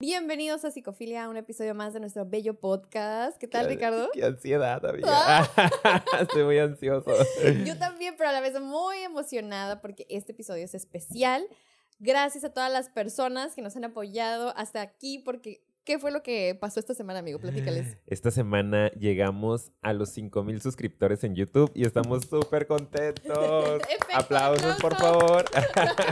[0.00, 3.36] Bienvenidos a Psicofilia, un episodio más de nuestro bello podcast.
[3.36, 4.08] ¿Qué tal, Ricardo?
[4.12, 5.50] Qué ansiedad, amiga.
[6.20, 7.10] Estoy muy ansioso.
[7.66, 11.44] Yo también, pero a la vez muy emocionada porque este episodio es especial.
[11.98, 16.22] Gracias a todas las personas que nos han apoyado hasta aquí porque ¿Qué fue lo
[16.22, 17.38] que pasó esta semana, amigo?
[17.38, 17.96] Platícales.
[18.06, 23.80] Esta semana llegamos a los 5000 suscriptores en YouTube y estamos súper contentos.
[24.12, 25.46] Aplausos, por favor.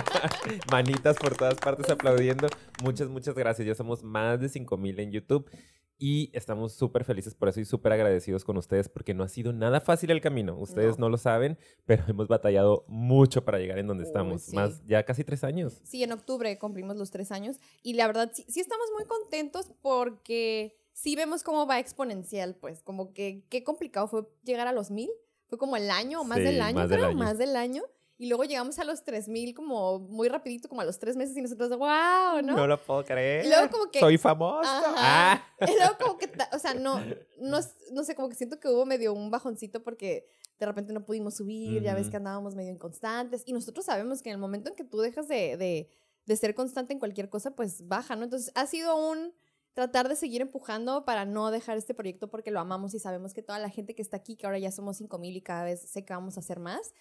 [0.73, 2.49] Manitas por todas partes aplaudiendo.
[2.83, 3.69] Muchas, muchas gracias.
[3.69, 5.51] Ya somos más de 5000 en YouTube
[5.99, 9.53] y estamos súper felices por eso y súper agradecidos con ustedes porque no ha sido
[9.53, 10.57] nada fácil el camino.
[10.59, 14.53] Ustedes no, lo saben, pero hemos batallado mucho para llegar en donde estamos.
[14.53, 15.81] Más ya casi tres años.
[15.85, 19.73] Sí, en octubre cumplimos los tres años y la verdad sí, sí estamos muy contentos
[19.81, 24.91] porque sí vemos cómo va exponencial, pues como que qué complicado fue llegar a los
[24.91, 25.11] mil.
[25.47, 27.85] Fue como el año más del año, más creo, más del año.
[28.19, 31.43] Y luego llegamos a los 3000 como muy rapidito, como a los tres meses y
[31.43, 32.57] nosotros, wow, ¿no?
[32.57, 33.45] No lo puedo creer.
[33.45, 34.01] Y luego como que...
[34.01, 34.63] Soy famoso.
[34.65, 35.43] Ah.
[35.61, 37.01] Y luego como que, o sea, no,
[37.39, 37.61] no,
[37.93, 41.37] no, sé, como que siento que hubo medio un bajoncito porque de repente no pudimos
[41.37, 43.43] subir, ya ves que andábamos medio inconstantes.
[43.47, 45.91] Y nosotros sabemos que en el momento en que tú dejas de, de,
[46.25, 48.25] de ser constante en cualquier cosa, pues baja, ¿no?
[48.25, 49.35] Entonces ha sido un
[49.77, 53.43] tratar de seguir empujando para no dejar este proyecto porque lo amamos y sabemos que
[53.43, 56.03] toda la gente que está aquí, que ahora ya somos 5000 y cada vez sé
[56.03, 56.95] que vamos a hacer más,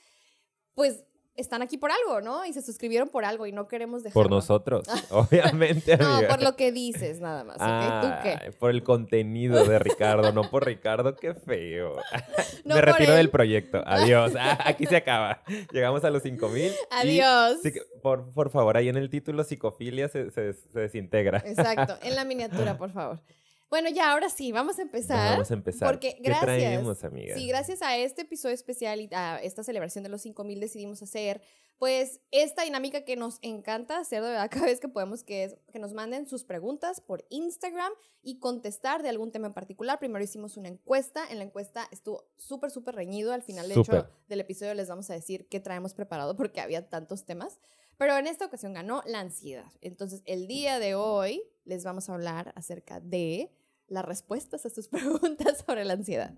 [0.76, 1.04] pues
[1.36, 2.46] están aquí por algo, ¿no?
[2.46, 4.24] Y se suscribieron por algo y no queremos dejarlo.
[4.24, 5.98] Por nosotros, obviamente.
[5.98, 8.02] no, por lo que dices nada más, ¿ok?
[8.02, 8.52] ¿Tú qué?
[8.54, 11.98] Por el contenido de Ricardo, no por Ricardo, qué feo.
[12.66, 14.34] Me retiro del proyecto, adiós.
[14.38, 15.44] Ah, aquí se acaba.
[15.72, 16.72] Llegamos a los 5000.
[16.92, 17.58] Adiós.
[18.02, 21.44] por, por favor, ahí en el título psicofilia se, se, se desintegra.
[21.46, 23.20] Exacto, en la miniatura, por favor.
[23.70, 25.34] Bueno, ya ahora sí, vamos a empezar.
[25.34, 25.90] Vamos a empezar.
[25.90, 26.40] Porque gracias.
[26.40, 27.36] ¿Qué traemos, amiga?
[27.36, 31.42] Sí, gracias a este episodio especial y a esta celebración de los 5000 decidimos hacer
[31.78, 35.58] pues esta dinámica que nos encanta hacer de verdad cada vez que podemos, que es
[35.72, 37.92] que nos manden sus preguntas por Instagram
[38.22, 40.00] y contestar de algún tema en particular.
[40.00, 43.34] Primero hicimos una encuesta, en la encuesta estuvo súper, súper reñido.
[43.34, 46.88] Al final, de hecho, del episodio les vamos a decir qué traemos preparado porque había
[46.90, 47.60] tantos temas.
[47.98, 49.72] Pero en esta ocasión ganó la ansiedad.
[49.82, 53.52] Entonces, el día de hoy les vamos a hablar acerca de
[53.88, 56.34] las respuestas a sus preguntas sobre la ansiedad.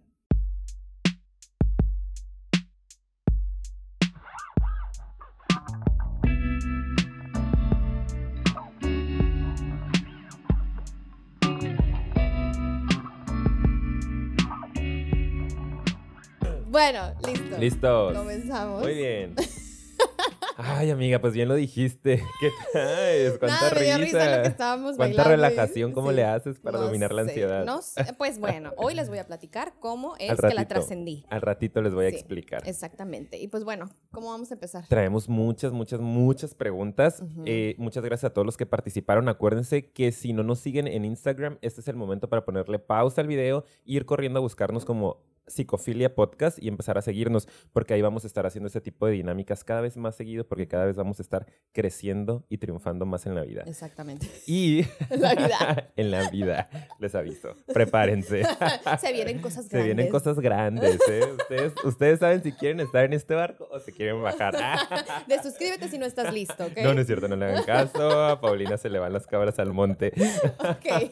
[16.69, 17.57] Bueno, listo.
[17.57, 18.13] Listo.
[18.13, 18.83] Comenzamos.
[18.83, 19.35] Muy bien.
[20.59, 22.23] Ay, amiga, pues bien lo dijiste.
[22.39, 23.37] ¿Qué tal?
[23.37, 24.55] ¿Cuánta risa?
[24.95, 25.91] ¿Cuánta relajación?
[25.91, 27.63] ¿Cómo le haces para dominar la ansiedad?
[27.63, 27.79] No
[28.17, 31.25] Pues bueno, hoy les voy a platicar cómo es que la trascendí.
[31.29, 32.63] Al ratito les voy a explicar.
[32.65, 33.37] Exactamente.
[33.37, 34.87] Y pues bueno, ¿cómo vamos a empezar?
[34.87, 37.23] Traemos muchas, muchas, muchas preguntas.
[37.45, 39.29] Eh, muchas gracias a todos los que participaron.
[39.29, 43.21] Acuérdense que si no nos siguen en Instagram, este es el momento para ponerle pausa
[43.21, 48.01] al video, ir corriendo a buscarnos como Psicofilia Podcast y empezar a seguirnos, porque ahí
[48.01, 50.95] vamos a estar haciendo ese tipo de dinámicas cada vez más seguido, porque cada vez
[50.95, 53.63] vamos a estar creciendo y triunfando más en la vida.
[53.65, 54.27] Exactamente.
[54.45, 55.91] Y en la vida.
[55.95, 56.69] en la vida,
[56.99, 57.55] les aviso.
[57.73, 58.43] Prepárense.
[58.99, 59.69] Se vienen cosas grandes.
[59.69, 60.99] Se vienen cosas grandes.
[61.09, 61.23] ¿eh?
[61.39, 64.55] Ustedes, ustedes saben si quieren estar en este barco o si quieren bajar.
[65.27, 66.77] De suscríbete si no estás listo, ¿ok?
[66.83, 68.23] No, no es cierto, no le hagan caso.
[68.25, 70.13] A Paulina se le van las cabras al monte.
[70.59, 71.11] Ok.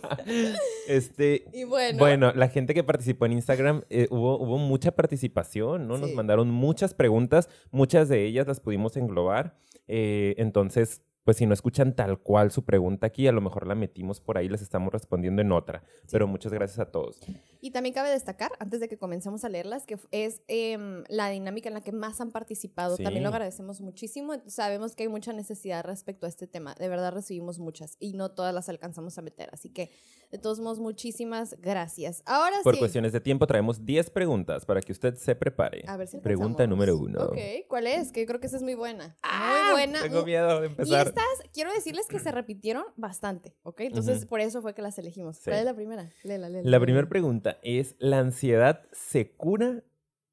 [0.87, 1.99] Este, y bueno.
[1.99, 5.97] Bueno, la gente que participó en Instagram eh, hubo hubo, mucha participación, ¿no?
[5.97, 9.57] Nos mandaron muchas preguntas, muchas de ellas las pudimos englobar.
[9.87, 13.73] Eh, entonces, pues si no escuchan tal cual su pregunta aquí, a lo mejor la
[13.73, 15.83] metimos por ahí, les estamos respondiendo en otra.
[16.11, 17.19] Pero muchas gracias a todos.
[17.61, 21.67] Y también cabe destacar, antes de que comencemos a leerlas, que es em, la dinámica
[21.67, 22.95] en la que más han participado.
[22.97, 24.33] También lo agradecemos muchísimo.
[24.45, 26.75] Sabemos que hay mucha necesidad respecto a este tema.
[26.75, 29.49] De verdad recibimos muchas y no todas las alcanzamos a meter.
[29.51, 29.89] Así que,
[30.31, 32.21] de todos modos, muchísimas gracias.
[32.27, 35.85] Ahora Por cuestiones de tiempo, traemos 10 preguntas para que usted se prepare.
[35.87, 37.19] A ver si Pregunta número uno.
[37.23, 37.37] Ok,
[37.67, 38.11] ¿cuál es?
[38.11, 39.05] Que yo creo que esa es muy buena.
[39.05, 40.03] muy ah, buena.
[40.03, 41.14] Tengo miedo de empezar
[41.53, 43.81] quiero decirles que se repitieron bastante, ¿ok?
[43.81, 45.39] Entonces, por eso fue que las elegimos.
[45.43, 46.11] ¿Cuál es la primera?
[46.23, 46.69] Léela, léela.
[46.69, 49.83] La primera pregunta es, ¿la ansiedad se cura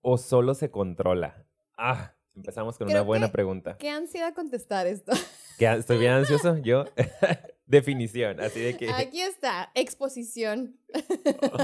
[0.00, 1.46] o solo se controla?
[1.76, 3.76] Ah, empezamos con una buena pregunta.
[3.78, 5.12] ¿Qué ansiedad contestar esto?
[5.58, 6.56] ¿Estoy bien ansioso?
[6.58, 6.84] Yo.
[7.66, 8.90] Definición, así de que...
[8.90, 10.76] Aquí está, exposición.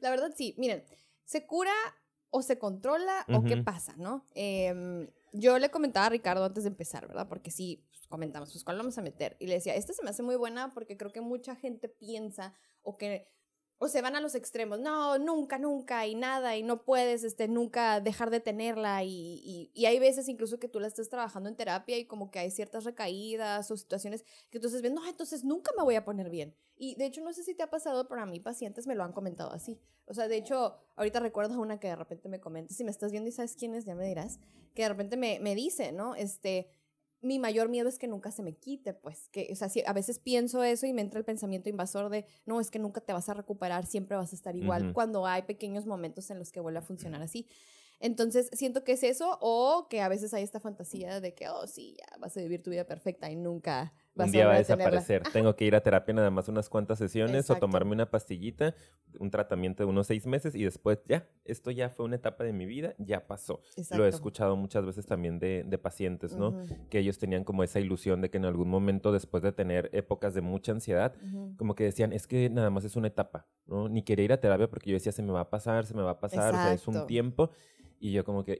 [0.00, 0.54] la verdad, sí.
[0.58, 0.84] Miren,
[1.24, 1.72] ¿se cura
[2.28, 4.26] o se controla o qué pasa, no?
[4.34, 7.28] Eh, yo le comentaba a Ricardo antes de empezar, ¿verdad?
[7.28, 9.36] Porque sí, pues, comentamos, pues, ¿cuál vamos a meter?
[9.40, 12.54] Y le decía, esta se me hace muy buena porque creo que mucha gente piensa
[12.82, 13.28] o que
[13.82, 17.48] o se van a los extremos, no, nunca, nunca, y nada, y no puedes, este,
[17.48, 21.56] nunca dejar de tenerla, y, y, hay veces incluso que tú la estés trabajando en
[21.56, 25.72] terapia y como que hay ciertas recaídas o situaciones que estás viendo, no, entonces nunca
[25.78, 26.54] me voy a poner bien.
[26.76, 29.02] Y de hecho, no sé si te ha pasado, pero a mí pacientes me lo
[29.02, 29.80] han comentado así.
[30.04, 33.12] O sea, de hecho, ahorita recuerdo una que de repente me comenta, si me estás
[33.12, 34.40] viendo y sabes quién es, ya me dirás,
[34.74, 36.14] que de repente me, me dice, ¿no?
[36.14, 36.68] Este,
[37.22, 39.92] mi mayor miedo es que nunca se me quite, pues, que, o sea, si a
[39.92, 43.12] veces pienso eso y me entra el pensamiento invasor de, no, es que nunca te
[43.12, 46.60] vas a recuperar, siempre vas a estar igual, cuando hay pequeños momentos en los que
[46.60, 47.46] vuelve a funcionar así.
[47.98, 51.66] Entonces, siento que es eso, o que a veces hay esta fantasía de que, oh,
[51.66, 55.22] sí, ya vas a vivir tu vida perfecta y nunca un día va a desaparecer.
[55.32, 58.74] Tengo que ir a terapia nada más unas cuantas sesiones o tomarme una pastillita,
[59.18, 62.52] un tratamiento de unos seis meses y después ya, esto ya fue una etapa de
[62.52, 63.60] mi vida, ya pasó.
[63.96, 66.60] Lo he escuchado muchas veces también de, pacientes, ¿no?
[66.90, 70.34] Que ellos tenían como esa ilusión de que en algún momento después de tener épocas
[70.34, 71.14] de mucha ansiedad,
[71.56, 73.88] como que decían, es que nada más es una etapa, ¿no?
[73.88, 76.02] Ni quería ir a terapia porque yo decía, se me va a pasar, se me
[76.02, 77.50] va a pasar, o sea, es un tiempo.
[78.02, 78.58] Y yo como que,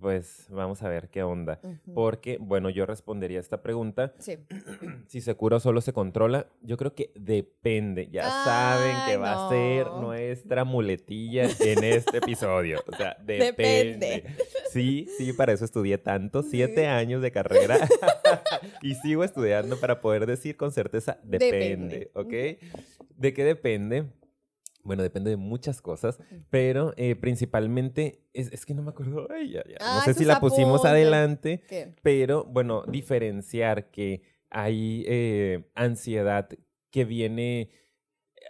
[0.00, 1.58] pues vamos a ver qué onda.
[1.94, 4.14] Porque, bueno, yo respondería a esta pregunta.
[4.20, 4.38] Sí.
[5.08, 8.08] si se cura o solo se controla, yo creo que depende.
[8.08, 12.78] Ya saben que va a ser nuestra muletilla en este episodio.
[12.86, 14.36] O sea, depende.
[14.70, 17.78] Sí, sí, para eso estudié tanto, siete años de carrera.
[18.82, 22.10] y sigo estudiando para poder decir con certeza, depende, depende.
[22.14, 23.08] ¿ok?
[23.16, 24.04] ¿De qué depende?
[24.88, 26.18] Bueno, depende de muchas cosas,
[26.48, 29.76] pero eh, principalmente, es, que no me acuerdo, ay, ya, ya.
[29.80, 31.62] no ah, sé si la pusimos adelante,
[32.02, 36.48] pero bueno, diferenciar que hay eh, ansiedad
[36.90, 37.68] que viene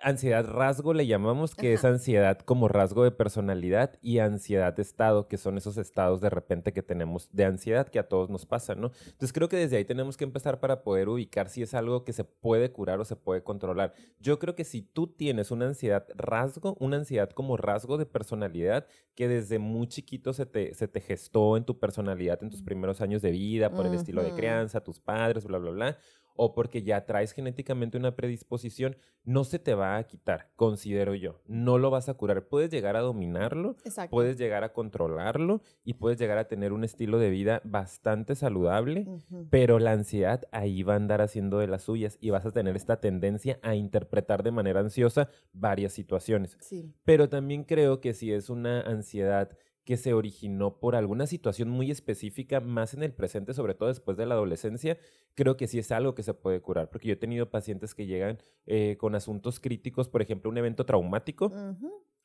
[0.03, 5.37] ansiedad rasgo le llamamos, que es ansiedad como rasgo de personalidad y ansiedad estado, que
[5.37, 8.93] son esos estados de repente que tenemos de ansiedad que a todos nos pasa, ¿no?
[9.05, 12.13] Entonces creo que desde ahí tenemos que empezar para poder ubicar si es algo que
[12.13, 13.95] se puede curar o se puede controlar.
[14.21, 18.87] Yo creo que si tú tienes una ansiedad rasgo, una ansiedad como rasgo de personalidad
[19.15, 23.01] que desde muy chiquito se te, se te gestó en tu personalidad en tus primeros
[23.01, 25.99] años de vida, por el estilo de crianza, tus padres, bla, bla, bla,
[26.41, 31.43] o porque ya traes genéticamente una predisposición, no se te va a quitar, considero yo.
[31.47, 32.47] No lo vas a curar.
[32.47, 33.77] Puedes llegar a dominarlo,
[34.09, 39.09] puedes llegar a controlarlo y puedes llegar a tener un estilo de vida bastante saludable,
[39.51, 42.77] pero la ansiedad ahí va a andar haciendo de las suyas y vas a tener
[42.77, 46.57] esta tendencia a interpretar de manera ansiosa varias situaciones.
[47.05, 49.59] Pero también creo que si es una ansiedad
[49.89, 54.19] que se originó por alguna situación muy específica, más en el presente, sobre todo después
[54.19, 54.99] de la adolescencia,
[55.35, 58.05] creo que sí es algo que se puede curar, porque yo he tenido pacientes que
[58.05, 58.37] llegan
[58.67, 61.51] eh, con asuntos críticos, por ejemplo, un evento traumático,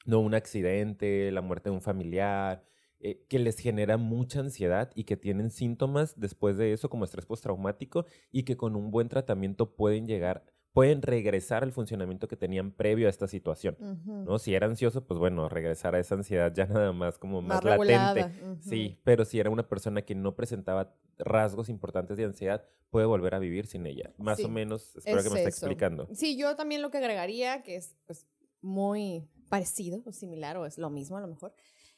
[0.06, 2.65] no un accidente, la muerte de un familiar,
[3.00, 7.25] eh, que les genera mucha ansiedad y que tienen síntomas después de eso como estrés
[7.25, 10.44] postraumático y que con un buen tratamiento pueden llegar
[10.74, 13.78] pueden regresar al funcionamiento que tenían previo a esta situación,
[14.25, 14.40] ¿no?
[14.40, 18.34] Si era ansioso, pues bueno, regresar a esa ansiedad ya nada más como más, latente.
[18.62, 23.36] Sí, pero si era una persona que no presentaba rasgos importantes de ansiedad, puede volver
[23.36, 24.12] a vivir sin ella.
[24.18, 26.08] Más o menos, espero que me esté explicando.
[26.12, 28.28] Sí, yo también lo que agregaría, que es pues,
[28.62, 31.54] muy parecido o similar, o es lo mismo a lo mejor,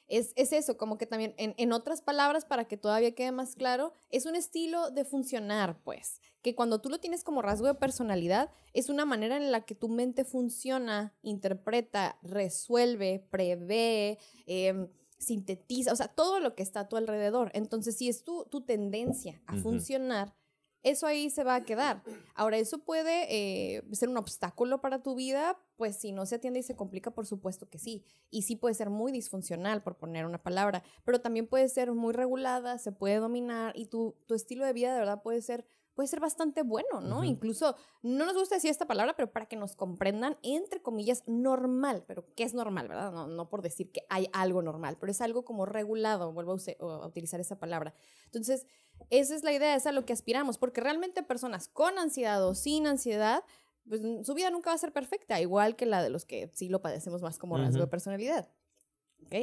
[0.07, 4.25] es, eso, como que también, en, otras palabras, para que todavía quede más claro, es
[4.25, 8.89] un estilo de funcionar, pues, que cuando tú lo tienes como rasgo de personalidad, es
[8.89, 16.07] una manera en la que tu mente funciona, interpreta, resuelve, prevé, em, sintetiza, o sea,
[16.07, 17.51] todo lo que está a tu alrededor.
[17.53, 20.35] Entonces, si es tu, tu tendencia a funcionar,
[20.85, 22.03] eso ahí se va a quedar.
[22.35, 26.59] Ahora, eso puede eh, ser un obstáculo para tu vida, pues si no se atiende
[26.59, 28.05] y se complica, por supuesto que sí.
[28.29, 32.13] Y sí puede ser muy disfuncional, por poner una palabra, pero también puede ser muy
[32.13, 35.65] regulada, se puede dominar y tu, tu estilo de vida de verdad puede ser
[35.95, 37.23] puede ser bastante bueno, ¿no?
[37.23, 42.03] Incluso, no nos gusta decir esta palabra, pero para que nos comprendan, entre comillas, normal,
[42.05, 43.11] pero ¿qué es normal, verdad?
[43.11, 47.07] No, no por decir que hay algo normal, pero es algo como regulado, vuelvo a,
[47.07, 47.93] utilizar esa palabra.
[48.25, 48.67] Entonces,
[49.09, 52.55] esa es la idea, es a lo que aspiramos, porque realmente personas con ansiedad o
[52.55, 53.43] sin ansiedad,
[53.87, 56.69] pues su vida nunca va a ser perfecta, igual que la de los que sí
[56.69, 58.49] lo padecemos más como rasgo de personalidad.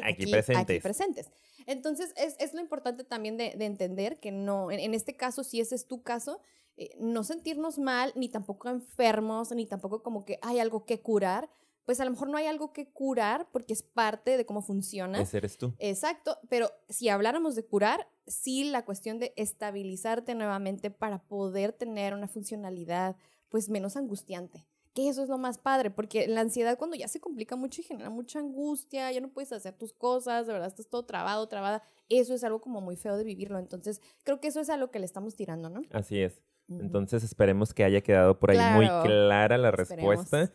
[0.02, 0.56] Aquí, presentes.
[0.56, 1.30] Aquí presentes.
[1.66, 5.86] Entonces, es, lo importante también de, entender que no, en, este caso, si ese es
[5.86, 6.40] tu caso,
[6.76, 11.48] eh, no sentirnos mal, ni tampoco enfermos, ni tampoco como que hay algo que curar.
[11.84, 15.20] Pues a lo mejor no hay algo que curar porque es parte de cómo funciona.
[15.20, 15.74] Ese eres tú.
[15.78, 22.14] Exacto, pero si habláramos de curar, sí la cuestión de estabilizarte nuevamente para poder tener
[22.14, 23.16] una funcionalidad
[23.48, 27.20] pues menos angustiante que eso es lo más padre, porque la ansiedad cuando ya se
[27.20, 30.88] complica mucho y genera mucha angustia, ya no puedes hacer tus cosas, de verdad estás
[30.88, 33.58] todo trabado, trabada, eso es algo como muy feo de vivirlo.
[33.58, 35.80] Entonces, creo que eso es a lo que le estamos tirando, ¿no?
[35.92, 36.42] Así es.
[36.68, 40.50] Entonces esperemos que haya quedado por ahí muy clara la respuesta.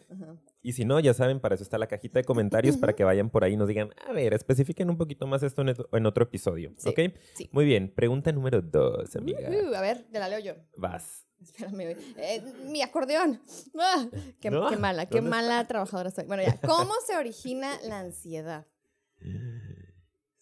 [0.62, 3.30] Y si no, ya saben, para eso está la cajita de comentarios, para que vayan
[3.30, 6.74] por ahí y nos digan, a ver, especifiquen un poquito más esto en, otro episodio,
[6.86, 7.00] ¿ok?
[7.36, 7.50] Sí.
[7.52, 9.48] Muy bien, pregunta número dos, amiga.
[9.76, 10.54] a ver, te la leo yo.
[10.78, 11.28] Vas.
[11.42, 13.42] Espérame, eh, mi acordeón.
[13.80, 14.08] Ah,
[14.42, 16.26] qué, mala, qué mala trabajadora soy.
[16.26, 18.66] Bueno, ya, ¿cómo se origina la ansiedad?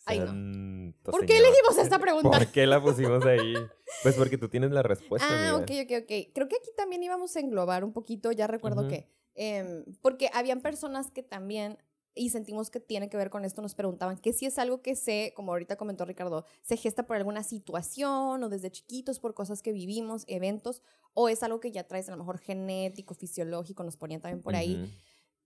[0.06, 0.94] Ay, no.
[1.04, 2.30] ¿Por qué elegimos esta pregunta?
[2.30, 3.54] ¿Por qué la pusimos ahí?
[4.04, 5.28] Pues porque tú tienes la respuesta.
[5.50, 6.34] Ah, ok, ok, ok.
[6.34, 10.62] Creo que aquí también íbamos a englobar un poquito, ya recuerdo que, em, porque habían
[10.62, 11.78] personas que también,
[12.14, 14.96] y sentimos que tiene que ver con esto, nos preguntaban que si es algo que
[14.96, 19.62] se, como ahorita comentó Ricardo, se gesta por alguna situación o desde chiquitos por cosas
[19.62, 20.82] que vivimos, eventos,
[21.14, 24.56] o es algo que ya traes a lo mejor genético, fisiológico, nos ponían también por
[24.56, 24.92] ahí.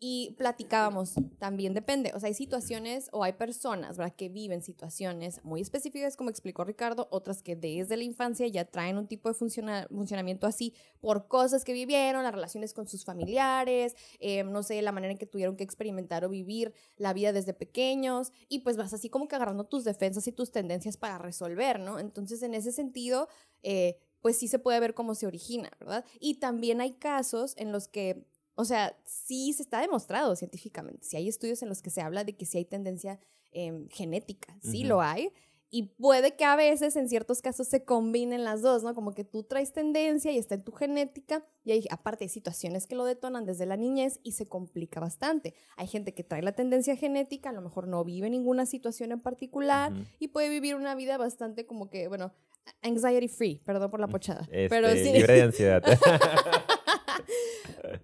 [0.01, 5.43] Y platicábamos, también depende, o sea, hay situaciones o hay personas, ¿verdad?, que viven situaciones
[5.43, 9.35] muy específicas, como explicó Ricardo, otras que desde la infancia ya traen un tipo de
[9.35, 14.93] funcionamiento así por cosas que vivieron, las relaciones con sus familiares, eh, no sé, la
[14.93, 18.93] manera en que tuvieron que experimentar o vivir la vida desde pequeños, y pues vas
[18.93, 21.99] así como que agarrando tus defensas y tus tendencias para resolver, ¿no?
[21.99, 23.27] Entonces, en ese sentido,
[23.63, 26.05] eh, pues sí se puede ver cómo se origina, ¿verdad?
[26.19, 28.25] Y también hay casos en los que
[28.59, 31.05] o sea, sí se está demostrado científicamente.
[31.05, 33.17] Si hay estudios en los que se habla de que sí hay tendencia
[33.53, 35.31] em, genética, sí lo hay.
[35.69, 38.93] Y puede que a veces, en ciertos casos, se combinen las dos, ¿no?
[38.93, 42.85] Como que tú traes tendencia y está en tu genética, y hay, aparte hay situaciones
[42.85, 45.53] que lo detonan desde la niñez y se complica bastante.
[45.77, 49.21] Hay gente que trae la tendencia genética, a lo mejor no vive ninguna situación en
[49.21, 52.33] particular y puede vivir una vida bastante como que, bueno,
[52.81, 54.45] anxiety free, perdón por la pochada.
[54.69, 55.13] pero sí.
[55.13, 55.81] Libre de ansiedad.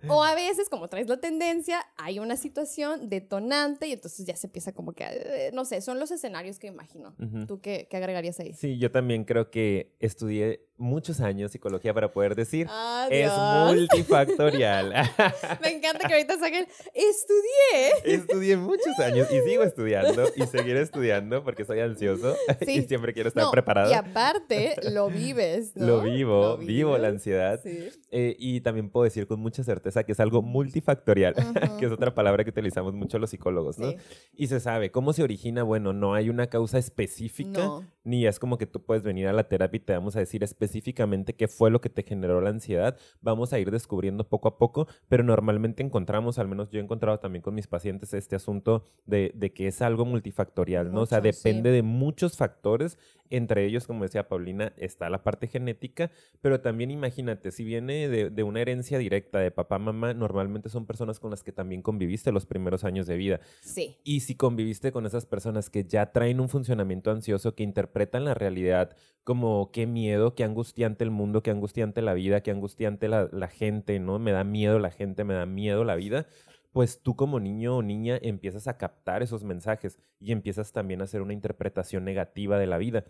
[0.08, 4.48] o a veces, como traes la tendencia, hay una situación detonante y entonces ya se
[4.48, 7.16] empieza como que, eh, no sé, son los escenarios que imagino.
[7.48, 8.54] ¿Tú qué, qué, agregarías ahí?
[8.54, 12.68] Sí, yo también creo que estudié muchos años psicología para poder decir
[13.10, 14.90] es multifactorial.
[15.62, 18.16] Me encanta que ahorita saquen estudié.
[18.16, 23.30] Estudié muchos años y sigo estudiando y seguiré estudiando porque soy ansioso y siempre quiero
[23.30, 23.92] estar preparado.
[23.92, 27.60] Y aparte lo vives, Lo vivo, vivo la ansiedad.
[27.66, 31.36] Eh, y también puedo decir con mucha certeza que es algo multifactorial,
[31.80, 33.94] que es otra palabra que utilizamos mucho los psicólogos, ¿no?
[34.34, 38.58] Y se sabe cómo se origina, bueno, no hay una causa específica, ni es como
[38.58, 41.72] que tú puedes venir a la terapia y te vamos a decir específicamente qué fue
[41.72, 45.84] lo que te generó la ansiedad, vamos a ir descubriendo poco a poco, pero normalmente
[45.84, 49.82] encontramos, al menos yo he encontrado también con mis pacientes este asunto de, que es
[49.82, 51.02] algo multifactorial, ¿no?
[51.02, 52.98] o sea, depende de muchos factores,
[53.32, 58.30] entre ellos, como decía Paulina, está la parte genética, pero también imagínate, si viene de,
[58.30, 62.32] de una herencia directa de papá, mamá, normalmente son personas con las que también conviviste
[62.32, 63.40] los primeros años de vida.
[63.62, 63.98] Sí.
[64.04, 68.34] Y si conviviste con esas personas que ya traen un funcionamiento ansioso, que interpretan la
[68.34, 73.28] realidad como qué miedo, qué angustiante el mundo, qué angustiante la vida, qué angustiante la,
[73.32, 74.20] la gente, ¿no?
[74.20, 76.28] Me da miedo la gente, me da miedo la vida
[76.76, 81.06] pues tú como niño o niña empiezas a captar esos mensajes y empiezas también a
[81.06, 83.06] hacer una interpretación negativa de la vida.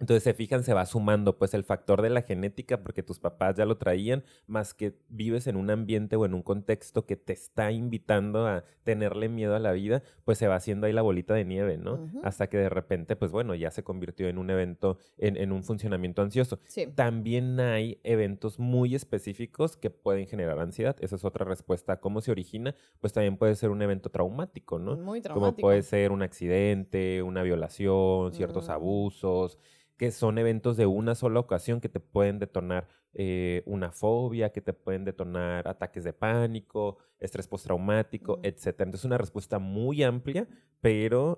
[0.00, 3.56] Entonces se fijan, se va sumando pues el factor de la genética porque tus papás
[3.56, 7.34] ya lo traían, más que vives en un ambiente o en un contexto que te
[7.34, 11.34] está invitando a tenerle miedo a la vida, pues se va haciendo ahí la bolita
[11.34, 12.08] de nieve, ¿no?
[12.22, 16.22] Hasta que de repente, pues bueno, ya se convirtió en un evento, en, un funcionamiento
[16.22, 16.58] ansioso.
[16.94, 20.96] También hay eventos muy específicos que pueden generar ansiedad.
[21.00, 22.00] Esa es otra respuesta.
[22.00, 22.74] ¿Cómo se origina?
[23.00, 24.96] Pues también puede ser un evento traumático, ¿no?
[24.96, 25.34] Muy traumático.
[25.34, 28.72] Como puede ser un accidente, una violación, ciertos mm.
[28.72, 29.58] abusos
[30.00, 34.62] que son eventos de una sola ocasión que te pueden detonar eh, una fobia, que
[34.62, 38.68] te pueden detonar ataques de pánico, estrés postraumático, etc.
[38.68, 40.48] Entonces, es una respuesta muy amplia,
[40.80, 41.36] pero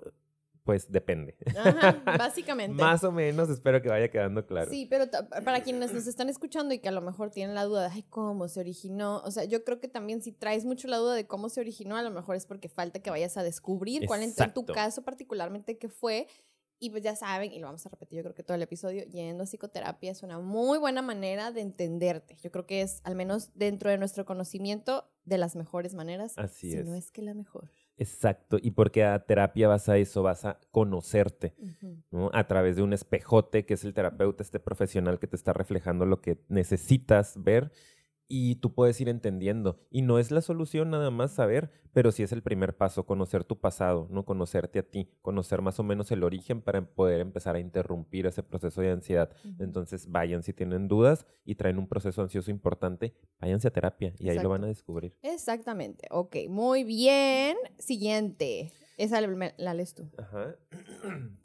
[0.63, 1.35] pues depende.
[1.57, 2.81] Ajá, básicamente.
[2.81, 4.71] Más o menos, espero que vaya quedando claro.
[4.71, 5.07] Sí, pero
[5.43, 8.05] para quienes nos están escuchando y que a lo mejor tienen la duda de, ay,
[8.09, 9.17] ¿cómo se originó?
[9.25, 11.97] O sea, yo creo que también si traes mucho la duda de cómo se originó,
[11.97, 15.77] a lo mejor es porque falta que vayas a descubrir cuál en tu caso particularmente
[15.77, 16.27] que fue
[16.83, 19.05] y pues ya saben, y lo vamos a repetir yo creo que todo el episodio,
[19.05, 22.35] yendo a psicoterapia es una muy buena manera de entenderte.
[22.41, 26.33] Yo creo que es, al menos dentro de nuestro conocimiento, de las mejores maneras.
[26.37, 26.85] Así si es.
[26.85, 27.71] no es que la mejor.
[27.95, 31.55] Exacto, y porque a terapia vas a eso, vas a conocerte,
[32.11, 32.29] ¿no?
[32.33, 36.05] A través de un espejote que es el terapeuta, este profesional que te está reflejando
[36.05, 37.71] lo que necesitas ver
[38.35, 39.77] y tú puedes ir entendiendo.
[39.91, 43.43] Y no es la solución nada más saber, pero sí es el primer paso, conocer
[43.43, 44.25] tu pasado, ¿no?
[44.25, 48.41] Conocerte a ti, conocer más o menos el origen para poder empezar a interrumpir ese
[48.41, 49.29] proceso de ansiedad.
[49.59, 54.29] Entonces, vayan si tienen dudas y traen un proceso ansioso importante, váyanse a terapia y
[54.29, 55.15] ahí lo van a descubrir.
[55.21, 56.07] Exactamente.
[56.09, 57.55] Ok, muy bien.
[57.77, 58.71] Siguiente.
[58.97, 60.09] Esa la, lees tú.
[60.17, 60.55] Ajá.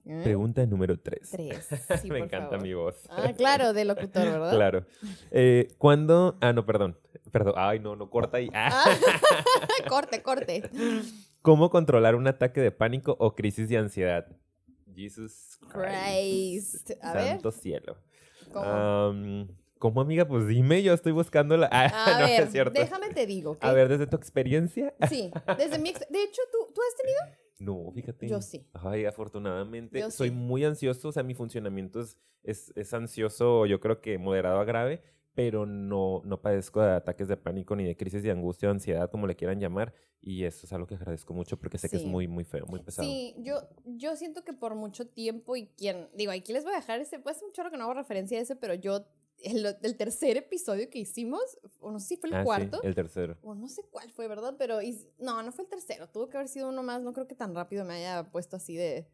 [0.05, 0.21] ¿Eh?
[0.23, 1.31] Pregunta número tres.
[1.31, 1.69] Tres.
[2.05, 3.07] Me encanta mi voz.
[3.09, 4.50] Ah, claro, de locutor, ¿verdad?
[4.50, 4.87] claro.
[5.31, 6.37] Eh, ¿Cuándo?
[6.40, 6.99] Ah, no, perdón.
[7.33, 8.49] Perdón, ay, no, no, corta ahí.
[8.52, 8.85] Ah.
[9.88, 10.62] corte, corte.
[11.43, 14.26] ¿Cómo controlar un ataque de pánico o crisis de ansiedad?
[14.95, 16.90] Jesus Christ.
[17.02, 17.97] A Santo cielo.
[18.52, 19.49] ¿Cómo?
[19.97, 20.26] Amiga?
[20.26, 21.68] Pues dime, yo estoy buscando la...
[21.73, 23.56] Ah, a ver, déjame te digo.
[23.61, 24.94] A ver, desde tu experiencia.
[25.08, 25.92] Sí, desde mi...
[25.92, 27.20] De hecho, ¿tú, ¿tú has tenido?
[27.58, 28.28] No, fíjate.
[28.28, 28.66] Yo sí.
[28.73, 30.11] Ay, afortunadamente.
[30.11, 34.61] soy muy ansioso, o sea, mi funcionamiento es, es, es ansioso, yo creo que moderado
[34.61, 35.02] a grave,
[35.35, 39.11] pero no, no padezco de ataques de pánico ni de crisis de angustia o ansiedad,
[39.11, 39.94] como le quieran llamar.
[40.20, 42.80] Y eso es algo que agradezco mucho porque sé que es muy, muy feo, muy
[42.80, 43.08] pesado.
[43.08, 46.76] Sí, yo, yo siento que por mucho tiempo y quien, digo, aquí les voy a
[46.76, 49.06] dejar ese, pues un chorro que no hago referencia a ese, pero yo,
[49.42, 51.42] el, tercer episodio que hicimos,
[51.80, 52.80] o no sé si fue el ah, cuarto.
[52.80, 53.37] Sí, el tercero.
[53.42, 54.57] O no sé cuál fue, ¿verdad?
[54.59, 54.78] Pero,
[55.18, 57.54] no, no fue el tercero, tuvo que haber sido uno más, no creo que tan
[57.54, 59.09] rápido me haya puesto así de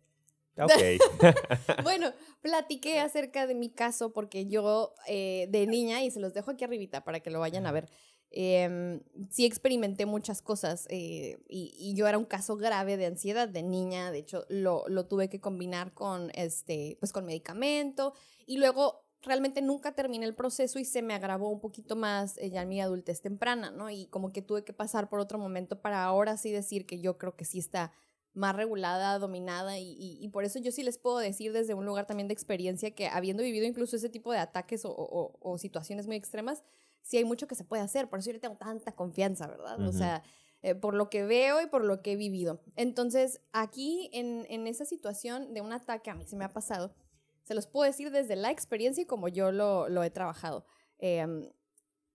[0.56, 0.72] Ok.
[1.82, 6.52] bueno, platiqué acerca de mi caso porque yo eh, de niña, y se los dejo
[6.52, 7.88] aquí arribita para que lo vayan a ver,
[8.30, 9.00] em,
[9.30, 14.10] sí experimenté muchas cosas eh, y, yo era un caso grave de ansiedad de niña,
[14.10, 18.14] de hecho lo, lo tuve que combinar con, este, pues con medicamento
[18.46, 22.50] y luego realmente nunca terminé el proceso y se me agravó un poquito más eh,
[22.50, 23.90] ya en mi adultez temprana, ¿no?
[23.90, 27.18] Y como que tuve que pasar por otro momento para ahora sí decir que yo
[27.18, 27.92] creo que sí está
[28.32, 32.06] más regulada, dominada y, y, por eso yo sí les puedo decir desde un lugar
[32.06, 36.08] también de experiencia que habiendo vivido incluso ese tipo de ataques o, o, o situaciones
[36.08, 36.64] muy extremas,
[37.00, 39.80] sí hay mucho que se puede hacer, por eso yo le tengo tanta confianza, ¿verdad?
[39.86, 40.24] O sea,
[40.62, 42.60] eh, por lo que veo y por lo que he vivido.
[42.74, 46.94] Entonces, aquí en, en, esa situación de un ataque, a mí se me ha pasado,
[47.44, 50.64] se los puedo decir desde la experiencia y como yo lo, lo he trabajado.
[50.98, 51.50] Em,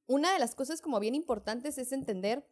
[0.07, 2.45] una de las cosas como bien importantes es entender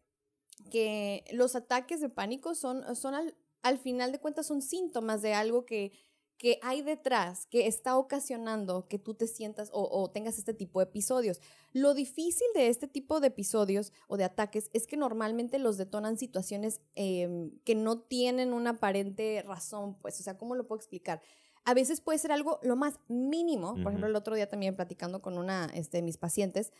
[0.71, 5.33] que los ataques de pánico son, son al, al final de cuentas son síntomas de
[5.33, 5.91] algo que,
[6.37, 10.85] que hay detrás, que está ocasionando que tú te sientas o, tengas este tipo de
[10.85, 11.41] episodios.
[11.73, 16.17] Lo difícil de este tipo de episodios o de ataques es que normalmente los detonan
[16.17, 21.21] situaciones em, que no tienen una aparente razón, pues, o sea, ¿cómo lo puedo explicar?
[21.67, 25.21] A veces puede ser algo lo más mínimo, por ejemplo, el otro día también platicando
[25.21, 26.71] con una este, de mis pacientes,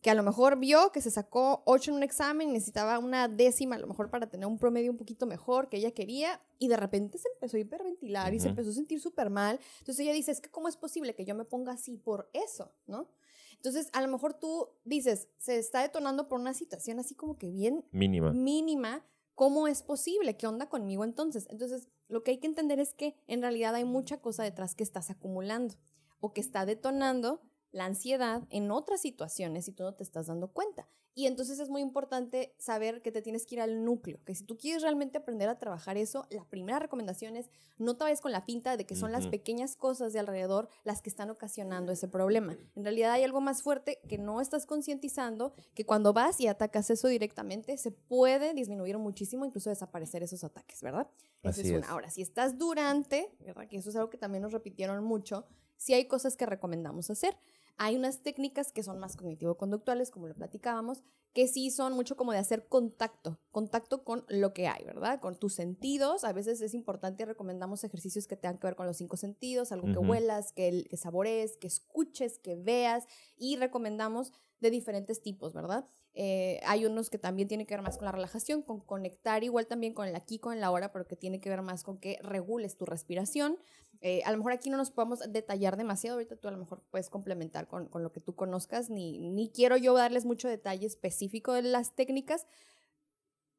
[0.00, 3.28] que a lo mejor vio que se sacó 8 en un examen y necesitaba una
[3.28, 6.68] décima a lo mejor para tener un promedio un poquito mejor que ella quería y
[6.68, 9.60] de repente se empezó a hiperventilar y se empezó a sentir súper mal.
[9.80, 12.72] Entonces ella dice, es que ¿cómo es posible que yo me ponga así por eso?
[12.86, 13.08] ¿No?
[13.56, 17.50] Entonces, a lo mejor tú dices, se está detonando por una situación así como que
[17.50, 18.32] bien mínima.
[18.32, 19.04] Mínima.
[19.34, 20.36] ¿Cómo es posible?
[20.36, 21.46] ¿Qué onda conmigo entonces?
[21.50, 24.82] Entonces, lo que hay que entender es que en realidad hay mucha cosa detrás que
[24.82, 25.74] estás acumulando
[26.20, 27.40] o que está detonando
[27.72, 30.88] la ansiedad en otras situaciones y tú no te estás dando cuenta.
[31.14, 34.44] Y entonces es muy importante saber que te tienes que ir al núcleo, que si
[34.44, 38.32] tú quieres realmente aprender a trabajar eso, la primera recomendación es no te vayas con
[38.32, 42.08] la pinta de que son las pequeñas cosas de alrededor las que están ocasionando ese
[42.08, 42.56] problema.
[42.76, 46.88] En realidad hay algo más fuerte que no estás concientizando, que cuando vas y atacas
[46.88, 51.10] eso directamente se puede disminuir muchísimo, incluso desaparecer esos ataques, ¿verdad?
[51.42, 51.88] Esa es una.
[51.88, 53.68] Ahora, si estás durante, ¿verdad?
[53.68, 55.44] Que eso es algo que también nos repitieron mucho,
[55.76, 57.36] si hay cosas que recomendamos hacer.
[57.76, 62.32] Hay unas técnicas que son más cognitivo-conductuales, como lo platicábamos, que sí son mucho como
[62.32, 65.20] de hacer contacto, contacto con lo que hay, ¿verdad?
[65.20, 66.24] Con tus sentidos.
[66.24, 69.72] A veces es importante y recomendamos ejercicios que tengan que ver con los cinco sentidos,
[69.72, 73.06] algo que huelas, que, que sabores, que escuches, que veas
[73.36, 75.86] y recomendamos de diferentes tipos, ¿verdad?
[76.14, 79.66] Eh, hay unos que también tienen que ver más con la relajación, con conectar igual
[79.66, 82.18] también con el aquí, con la hora, pero que tiene que ver más con que
[82.22, 83.58] regules tu respiración.
[84.04, 86.82] Eh, a lo mejor aquí no nos podemos detallar demasiado, ahorita tú a lo mejor
[86.90, 90.88] puedes complementar con, con lo que tú conozcas, ni, ni quiero yo darles mucho detalle
[90.88, 92.46] específico de las técnicas,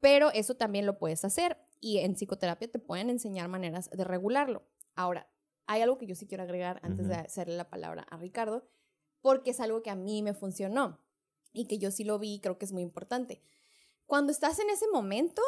[0.01, 4.63] pero eso también lo puedes hacer y en psicoterapia te pueden enseñar maneras de regularlo.
[4.95, 5.29] Ahora,
[5.65, 8.67] hay algo que yo sí quiero agregar antes de hacerle la palabra a Ricardo,
[9.21, 10.99] porque es algo que a mí me funcionó
[11.53, 13.41] y que yo sí lo vi y creo que es muy importante.
[14.05, 15.41] Cuando estás en ese momento,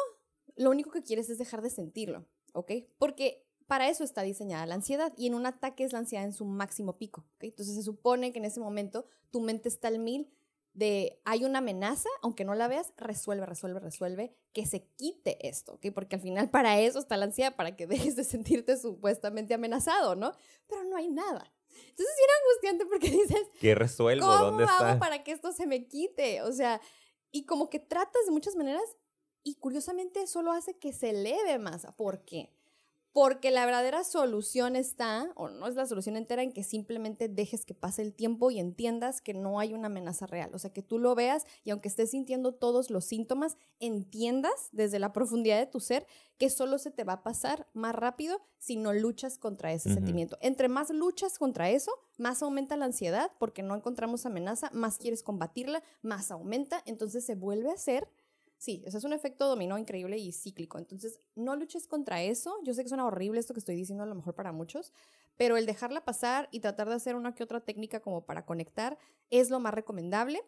[0.54, 2.72] lo único que quieres es dejar de sentirlo, ¿ok?
[2.96, 6.32] Porque para eso está diseñada la ansiedad y en un ataque es la ansiedad en
[6.32, 7.26] su máximo pico.
[7.36, 7.50] ¿okay?
[7.50, 10.30] Entonces se supone que en ese momento tu mente está al mil
[10.76, 15.74] de hay una amenaza, aunque no la veas, resuelve, resuelve, resuelve, que se quite esto,
[15.74, 15.86] ¿ok?
[15.94, 20.14] Porque al final para eso está la ansiedad, para que dejes de sentirte supuestamente amenazado,
[20.14, 20.32] ¿no?
[20.66, 21.50] Pero no hay nada.
[21.66, 24.26] Entonces es bien angustiante porque dices, ¿qué resuelvo?
[24.26, 26.42] ¿Cómo ¿Dónde hago para que esto se me quite?
[26.42, 26.80] O sea,
[27.32, 28.84] y como que tratas de muchas maneras
[29.42, 31.86] y curiosamente solo hace que se eleve más.
[31.96, 32.55] ¿Por qué?
[33.16, 37.64] Porque la verdadera solución está, o no es la solución entera, en que simplemente dejes
[37.64, 40.50] que pase el tiempo y entiendas que no hay una amenaza real.
[40.52, 44.98] O sea, que tú lo veas y aunque estés sintiendo todos los síntomas, entiendas desde
[44.98, 48.76] la profundidad de tu ser que solo se te va a pasar más rápido si
[48.76, 50.36] no luchas contra ese sentimiento.
[50.42, 55.22] Entre más luchas contra eso, más aumenta la ansiedad porque no encontramos amenaza, más quieres
[55.22, 58.10] combatirla, más aumenta, entonces se vuelve a ser
[58.58, 60.78] Sí, eso es un efecto dominó increíble y cíclico.
[60.78, 62.56] Entonces, no luches contra eso.
[62.64, 64.92] Yo sé que suena horrible esto que estoy diciendo a lo mejor para muchos,
[65.36, 68.98] pero el dejarla pasar y tratar de hacer una que otra técnica como para conectar
[69.30, 70.40] es lo más recomendable.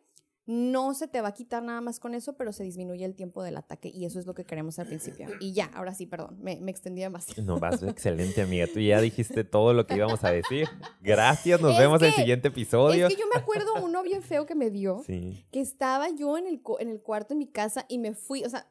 [0.49, 3.43] No se te va a quitar nada más con eso, pero se disminuye el tiempo
[3.43, 5.29] del ataque y eso es lo que queremos al principio.
[5.41, 7.43] Y ya, ahora sí, perdón, me, me extendí demasiado.
[7.43, 8.67] No, vas excelente, amiga.
[8.67, 10.67] Tú ya dijiste todo lo que íbamos a decir.
[11.03, 13.09] Gracias, nos vemos en el siguiente episodio.
[13.09, 16.47] Es que yo me acuerdo uno bien feo que me dio, que estaba yo en
[16.47, 18.67] el, en el cuarto en mi casa y me fui, o sea,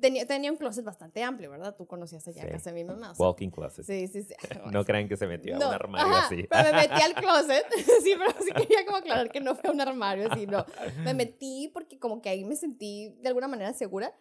[0.00, 1.74] Tenía, tenía, un closet bastante amplio, ¿verdad?
[1.76, 2.48] Tú conocías allá sí.
[2.48, 3.12] casa de mi mamá.
[3.18, 3.84] Walking closet.
[3.84, 4.34] Sí, sí, sí.
[4.72, 6.46] no crean que se metió a un armario así.
[6.48, 7.66] Pero me metí al closet.
[8.02, 10.64] sí, pero sí quería como aclarar que no fue un armario así, no.
[11.04, 14.14] Me metí porque como que ahí me sentí de alguna manera segura.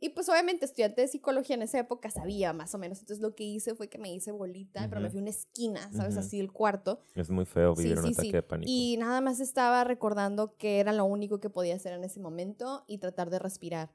[0.00, 3.00] Y pues obviamente estudiante de psicología en esa época sabía más o menos.
[3.00, 5.90] Entonces lo que hice fue que me hice bolita, pero me fui a una esquina,
[5.92, 6.16] ¿sabes?
[6.16, 7.00] Así el cuarto.
[7.16, 8.70] Es muy feo vivir un ataque de pánico.
[8.70, 12.84] Y nada más estaba recordando que era lo único que podía hacer en ese momento
[12.86, 13.90] y tratar de respirar.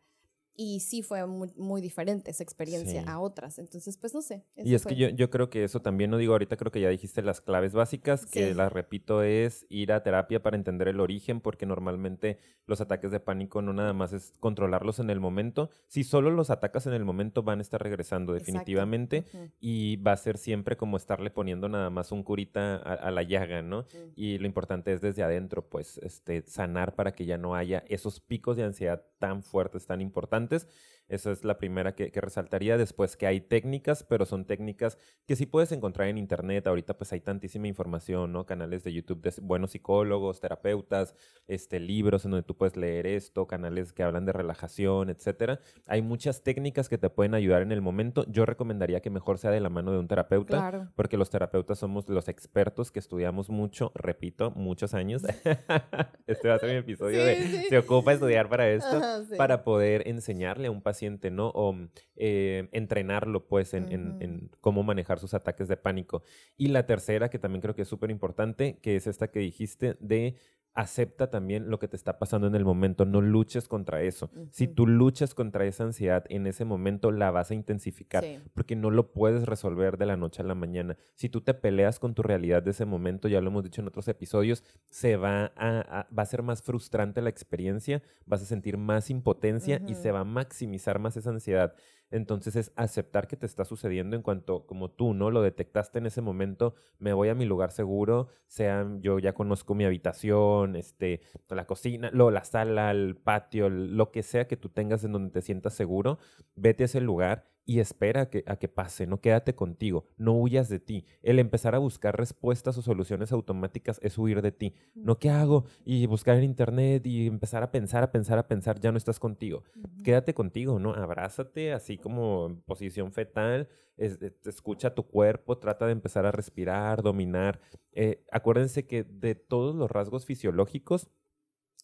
[0.56, 3.58] Y sí fue muy, muy diferente esa experiencia a otras.
[3.58, 4.46] Entonces, pues no sé.
[4.56, 6.90] Y es que yo, yo creo que eso también, no digo ahorita, creo que ya
[6.90, 11.42] dijiste las claves básicas, que las repito, es ir a terapia para entender el origen,
[11.42, 15.72] porque normalmente los ataques de pánico no nada más es controlarlos en el momento.
[15.88, 19.26] Si solo los atacas en el momento, van a estar regresando definitivamente
[19.60, 23.62] y va a ser siempre como estarle poniendo nada más un curita a, la llaga,
[23.64, 23.86] ¿no?
[24.16, 28.20] Y lo importante es desde adentro, pues, este, sanar para que ya no haya esos
[28.20, 30.68] picos de ansiedad tan fuertes, tan importantes importantes
[31.08, 32.78] esa es la primera que, resaltaría.
[32.78, 36.68] Después que hay técnicas, pero son técnicas que sí puedes encontrar en internet.
[36.68, 38.46] Ahorita pues hay tantísima información, ¿no?
[38.46, 41.16] Canales de YouTube de buenos psicólogos, terapeutas,
[41.48, 45.60] este, libros en donde tú puedes leer esto, canales que hablan de relajación, etcétera.
[45.88, 48.26] Hay muchas técnicas que te pueden ayudar en el momento.
[48.28, 52.10] Yo recomendaría que mejor sea de la mano de un terapeuta, porque los terapeutas somos
[52.10, 55.24] los expertos que estudiamos mucho, repito, muchos años.
[56.28, 59.02] este va a ser mi episodio de se ocupa estudiar para esto,
[59.38, 60.93] para poder enseñar enseñarle a un paciente,
[61.32, 61.50] ¿no?
[61.50, 61.76] O
[62.16, 66.24] eh, entrenarlo, pues, en, en, cómo manejar sus ataques de pánico.
[66.58, 69.98] Y la tercera, que también creo que es súper importante, que es esta que dijiste
[70.00, 70.36] de
[70.74, 74.32] acepta también lo que te está pasando en el momento, no luches contra eso.
[74.52, 78.90] Si tú luchas contra esa ansiedad en ese momento, la vas a intensificar porque no
[78.90, 80.98] lo puedes resolver de la noche a la mañana.
[81.16, 83.88] Si tú te peleas con tu realidad de ese momento, ya lo hemos dicho en
[83.88, 88.78] otros episodios, se va a, va a ser más frustrante la experiencia, vas a sentir
[88.78, 91.76] más impotencia y se va a maximizar más esa ansiedad.
[92.14, 95.32] Entonces es aceptar que te está sucediendo en cuanto como tú, ¿no?
[95.32, 99.74] Lo detectaste en ese momento, me voy a mi lugar seguro, sea yo ya conozco
[99.74, 104.70] mi habitación, este, la cocina, lo, la sala, el patio, lo que sea que tú
[104.70, 106.20] tengas en donde te sientas seguro,
[106.56, 110.34] vete a ese lugar y espera a que, a que pase, no quédate contigo, no
[110.34, 111.06] huyas de ti.
[111.22, 114.74] El empezar a buscar respuestas o soluciones automáticas es huir de ti.
[114.96, 115.66] No, ¿qué hago?
[115.86, 119.20] Y buscar en internet y empezar a pensar, a pensar, a pensar, ya no estás
[119.20, 119.64] contigo.
[120.04, 120.94] Quédate contigo, ¿no?
[120.94, 127.60] Abrázate así como en posición fetal, escucha tu cuerpo, trata de empezar a respirar, dominar.
[127.92, 131.10] Eh, acuérdense que de todos los rasgos fisiológicos,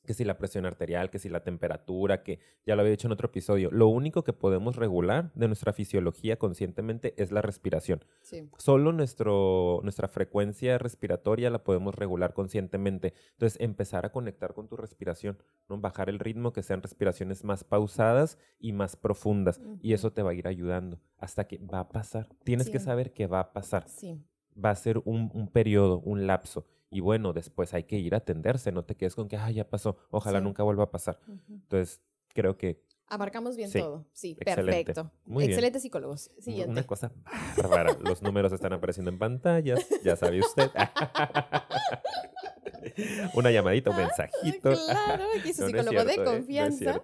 [0.06, 3.12] que si la presión arterial, que si la temperatura, que ya lo había dicho en
[3.12, 8.04] otro episodio, lo único que podemos regular de nuestra fisiología conscientemente es la respiración.
[8.58, 13.14] Solo nuestro, nuestra frecuencia respiratoria la podemos regular conscientemente.
[13.34, 15.80] Entonces, empezar a conectar con tu respiración, ¿no?
[15.80, 19.62] bajar el ritmo, que sean respiraciones más pausadas y más profundas.
[19.82, 22.30] Y eso te va a ir ayudando hasta que va a pasar.
[22.44, 23.86] Tienes que saber que va a pasar.
[24.64, 28.18] Va a ser un, un periodo, un lapso y bueno, después hay que ir a
[28.18, 31.20] atenderse, no te quedes con que, ah, ya pasó, ojalá nunca vuelva a pasar.
[31.48, 32.02] Entonces,
[32.34, 32.82] creo que...
[33.08, 34.06] Abarcamos bien todo.
[34.14, 35.12] Sí, perfecto.
[35.26, 36.30] Muy Excelentes psicólogos.
[36.40, 36.72] Siguiente.
[36.72, 37.12] Una cosa
[37.58, 37.98] bárbara.
[38.04, 40.70] Los números están apareciendo en pantallas, ya sabe usted.
[43.34, 44.74] Una llamadita, un mensajito.
[44.74, 47.02] claro, aquí es psicólogo de confianza.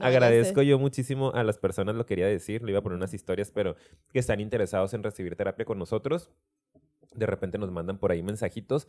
[0.00, 3.50] Agradezco yo muchísimo a las personas, lo quería decir, le iba a poner unas historias,
[3.50, 3.76] pero
[4.12, 6.30] que están interesados en recibir terapia con nosotros.
[7.14, 8.88] De repente nos mandan por ahí mensajitos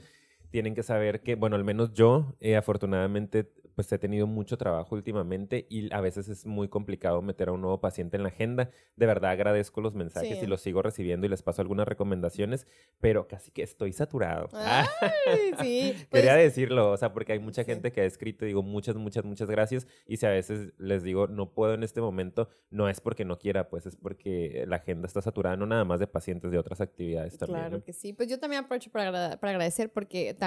[0.56, 4.96] tienen que saber que, bueno, al menos yo, eh, afortunadamente, pues he tenido mucho trabajo
[4.96, 8.72] últimamente y a veces es muy complicado meter a un nuevo paciente en la agenda.
[8.96, 12.68] De verdad agradezco los mensajes y los sigo recibiendo y les paso algunas recomendaciones,
[13.02, 14.48] pero casi que estoy saturado.
[15.60, 18.64] sí, Quería pues decirlo, o sea, porque hay mucha gente que ha escrito y digo
[18.64, 22.48] muchas, muchas, muchas gracias y si a veces les digo no puedo en este momento,
[22.70, 26.00] no es porque no quiera, pues es porque la agenda está saturada, no nada más
[26.00, 27.60] de pacientes, de otras actividades también.
[27.60, 30.45] Claro que sí, pues yo también aprovecho para, para agradecer porque también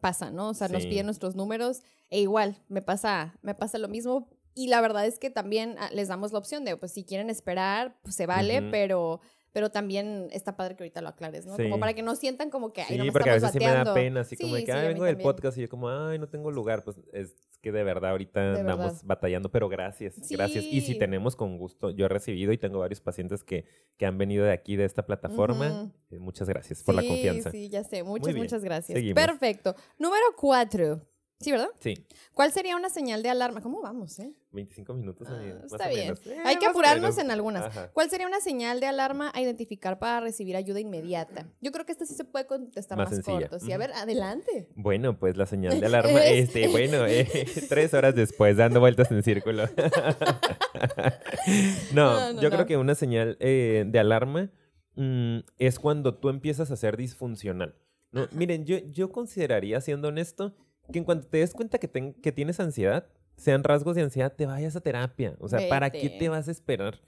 [0.00, 0.50] pasa, ¿no?
[0.50, 4.28] O sea, nos piden nuestros números e igual, me pasa, me pasa lo mismo.
[4.54, 7.30] Y la verdad es que también ah, les damos la opción de, pues si quieren
[7.30, 9.20] esperar, pues se vale, pero
[9.52, 11.56] pero también está padre que ahorita lo aclares, ¿no?
[11.56, 13.94] Como para que no sientan como que, ay, sí, porque a veces sí me da
[13.94, 16.84] pena, así como que, ay, vengo del podcast y yo como, ay, no tengo lugar,
[16.84, 20.64] pues es que de verdad ahorita andamos batallando, pero gracias, gracias.
[20.64, 23.64] Y si tenemos con gusto, yo he recibido y tengo varios pacientes que,
[23.96, 27.50] que han venido de aquí, de esta plataforma, eh, muchas gracias por la confianza.
[27.50, 28.98] Sí, ya sé, muchas, muchas gracias.
[29.14, 29.74] Perfecto.
[29.98, 31.02] Número cuatro.
[31.40, 31.68] Sí, ¿verdad?
[31.78, 32.04] Sí.
[32.34, 33.60] ¿Cuál sería una señal de alarma?
[33.60, 34.32] ¿Cómo vamos, eh?
[34.50, 35.28] 25 minutos.
[35.30, 36.14] Ah, está bien.
[36.26, 37.72] Eh, Hay que apurarnos en algunas.
[37.92, 41.46] ¿Cuál sería una señal de alarma a identificar para recibir ayuda inmediata?
[41.60, 43.60] Yo creo que esta sí se puede contestar más, corto.
[43.60, 44.68] Sí, a ver, adelante.
[44.74, 47.28] Bueno, pues la señal de alarma, este, bueno, eh,
[47.68, 49.66] tres horas después, dando vueltas en círculo.
[51.92, 54.50] no, yo creo que una señal eh, de alarma
[54.96, 57.76] mm, es cuando tú empiezas a ser disfuncional.
[58.10, 60.56] No, miren, yo, yo consideraría, siendo honesto,
[60.92, 64.46] que en cuanto te des cuenta que, que tienes ansiedad, sean rasgos de ansiedad, te
[64.46, 65.36] vayas a terapia.
[65.38, 67.00] O sea, ¿para qué te vas a esperar?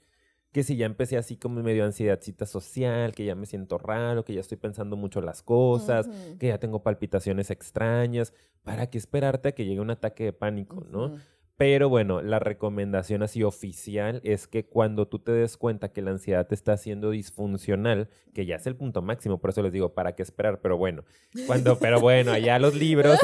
[0.51, 4.33] Que si ya empecé así como medio ansiedadcita social, que ya me siento raro, que
[4.33, 9.51] ya estoy pensando mucho las cosas, que ya tengo palpitaciones extrañas, ¿para qué esperarte a
[9.53, 11.17] que llegue un ataque de pánico, no?
[11.61, 16.09] Pero bueno, la recomendación así oficial es que cuando tú te des cuenta que la
[16.09, 19.93] ansiedad te está haciendo disfuncional, que ya es el punto máximo, por eso les digo,
[19.93, 20.59] ¿para qué esperar?
[20.61, 21.03] Pero bueno,
[21.45, 23.19] cuando, pero bueno, allá los libros,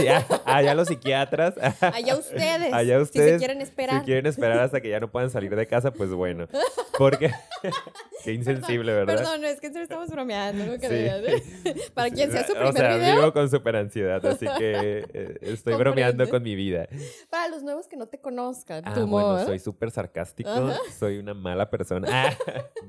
[0.45, 1.55] allá, los psiquiatras.
[1.81, 2.73] Allá ustedes.
[2.73, 3.33] Allá ustedes.
[3.33, 4.01] Si quieren esperar.
[4.01, 6.47] Si quieren esperar hasta que ya no puedan salir de casa, pues bueno.
[6.97, 7.31] Porque,
[8.23, 9.17] qué insensible, ¿verdad?
[9.17, 11.43] Perdón, es que estamos bromeando, no ¿eh?
[11.95, 15.75] Para quien sea su primer O sea, vivo con super ansiedad, así que eh, estoy
[15.75, 16.87] bromeando con mi vida.
[17.29, 18.83] Para los nuevos que no te conozcan.
[18.85, 20.49] Ah, bueno, soy súper sarcástico,
[20.99, 22.07] soy una mala persona.
[22.17, 22.33] Ah,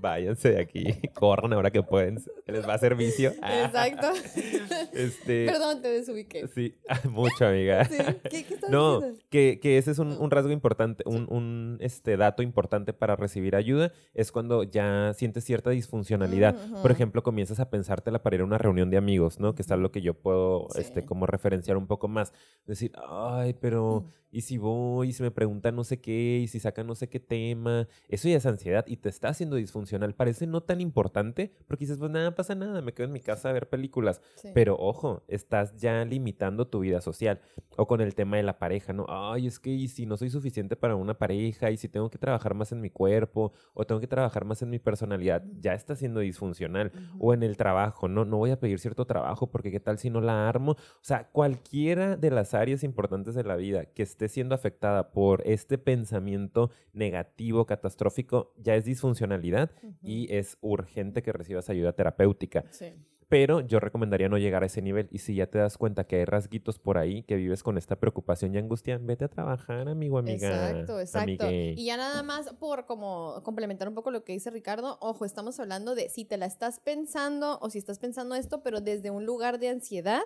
[0.01, 3.33] váyanse de aquí, corran ahora que pueden, les va a hacer vicio.
[3.43, 3.65] Ah.
[3.65, 4.09] Exacto.
[4.93, 6.49] Este, Perdón, te desubiqué.
[6.49, 6.75] Sí,
[7.11, 7.87] mucho, amiga.
[8.31, 12.93] ¿Qué, qué no, que, que, ese es un, rasgo importante, un, un, este, dato importante
[12.93, 16.57] para recibir ayuda, es cuando ya sientes cierta disfuncionalidad.
[16.83, 19.55] Por ejemplo, comienzas a pensártela para ir a una reunión de amigos, ¿no?
[19.55, 22.33] Que es algo que yo puedo, este, como referenciar un poco más.
[22.67, 25.13] Decir, ay, pero, ¿y si voy?
[25.19, 26.39] ¿Y si me preguntan no sé qué?
[26.45, 27.89] ¿Y si sacan no sé qué tema?
[28.09, 30.15] Eso ya es ansiedad y te está haciendo disfuncional.
[30.15, 33.51] Parece no tan importante porque dices, pues nada, pasa nada, me quedo en mi casa
[33.51, 34.21] a ver películas.
[34.55, 37.41] Pero ojo, estás ya limitando tu vida social.
[37.77, 39.07] O con el tema de la pareja, ¿no?
[39.09, 42.19] Ay, es que y si no soy suficiente para una pareja, y si tengo que
[42.19, 45.97] trabajar más en mi cuerpo, o tengo que trabajar más en mi personalidad, ya está
[45.97, 46.93] siendo disfuncional.
[47.19, 48.25] O en el trabajo, ¿no?
[48.25, 50.73] No voy a pedir cierto trabajo porque qué tal si no la armo.
[50.73, 55.43] O sea, cualquiera de las áreas importantes de la vida que esté siendo afectada por
[55.47, 59.71] este pensamiento negativo, catastrófico, ya es disfuncionalidad
[60.03, 62.65] y es urgente que recibas ayuda terapéutica.
[62.71, 62.95] Sí.
[63.29, 65.07] Pero yo recomendaría no llegar a ese nivel.
[65.13, 67.97] Y si ya te das cuenta que hay rasguitos por ahí, que vives con esta
[67.97, 70.49] preocupación y angustia, vete a trabajar, amigo, amiga.
[70.49, 71.51] Exacto, exacto.
[71.51, 75.61] Y ya nada más por como complementar un poco lo que dice Ricardo, ojo, estamos
[75.61, 79.27] hablando de si te la estás pensando o si estás pensando esto, pero desde un
[79.27, 80.23] lugar de ansiedad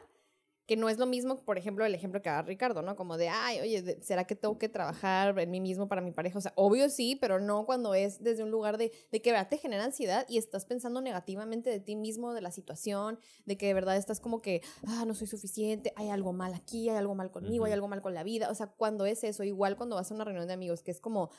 [0.67, 2.95] que no es lo mismo, por ejemplo, el ejemplo que da Ricardo, ¿no?
[2.95, 6.39] Como de, ay, oye, ¿será que tengo que trabajar en mí mismo para mi pareja?
[6.39, 9.49] O sea, obvio sí, pero no cuando es desde un lugar de, de que verdad
[9.49, 13.67] te genera ansiedad y estás pensando negativamente de ti mismo, de la situación, de que
[13.67, 17.17] de verdad estás como que, ah, no soy suficiente, hay algo mal aquí, hay algo
[17.17, 18.49] mal conmigo, hay algo mal con la vida.
[18.49, 21.01] O sea, cuando es eso, igual cuando vas a una reunión de amigos, que es
[21.01, 21.31] como,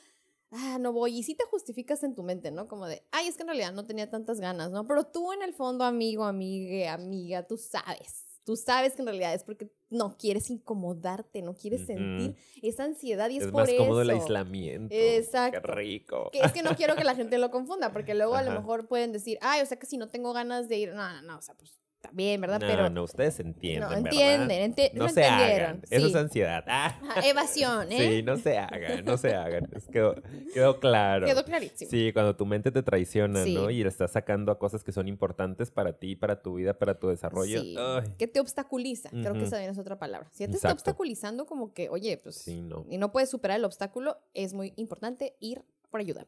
[0.51, 2.67] ah, no voy, y sí te justificas en tu mente, ¿no?
[2.67, 4.85] Como de, ay, es que en realidad no tenía tantas ganas, ¿no?
[4.85, 9.33] Pero tú en el fondo, amigo, amiga, amiga, tú sabes Tú sabes que en realidad
[9.33, 13.71] es porque no quieres incomodarte, no quieres sentir esa ansiedad y es, por eso.
[13.71, 14.93] Es más cómodo el aislamiento.
[14.93, 15.61] Exacto.
[15.61, 16.29] Qué rico.
[16.33, 19.11] es que no quiero que la gente lo confunda, porque luego a lo mejor pueden
[19.11, 21.41] decir, ay, o sea que si no tengo ganas de ir, no, no, no, o
[21.41, 22.59] sea, pues bien, ¿verdad?
[22.59, 23.89] No, Pero no, ustedes entienden.
[23.89, 25.81] No, entienden, no se hagan.
[25.89, 26.63] Eso es ansiedad.
[26.67, 26.99] Ah.
[27.23, 27.97] evasión, ¿eh?
[27.97, 29.69] Sí, no se hagan, no se hagan.
[29.91, 30.15] quedó,
[30.53, 31.25] quedó claro.
[31.25, 31.89] Quedó clarísimo.
[31.89, 33.69] Sí, cuando tu mente te traiciona, ¿no?
[33.69, 36.99] Y le estás sacando a cosas que son importantes para ti, para tu vida, para
[36.99, 37.61] tu desarrollo.
[37.61, 37.75] Sí.
[38.17, 39.09] Que te obstaculiza.
[39.09, 40.29] Creo que esa es otra palabra.
[40.31, 42.35] Si te está obstaculizando, como que, oye, pues.
[42.35, 42.85] Sí, no.
[42.89, 46.25] Y no puedes superar el obstáculo, es muy importante ir por ayuda.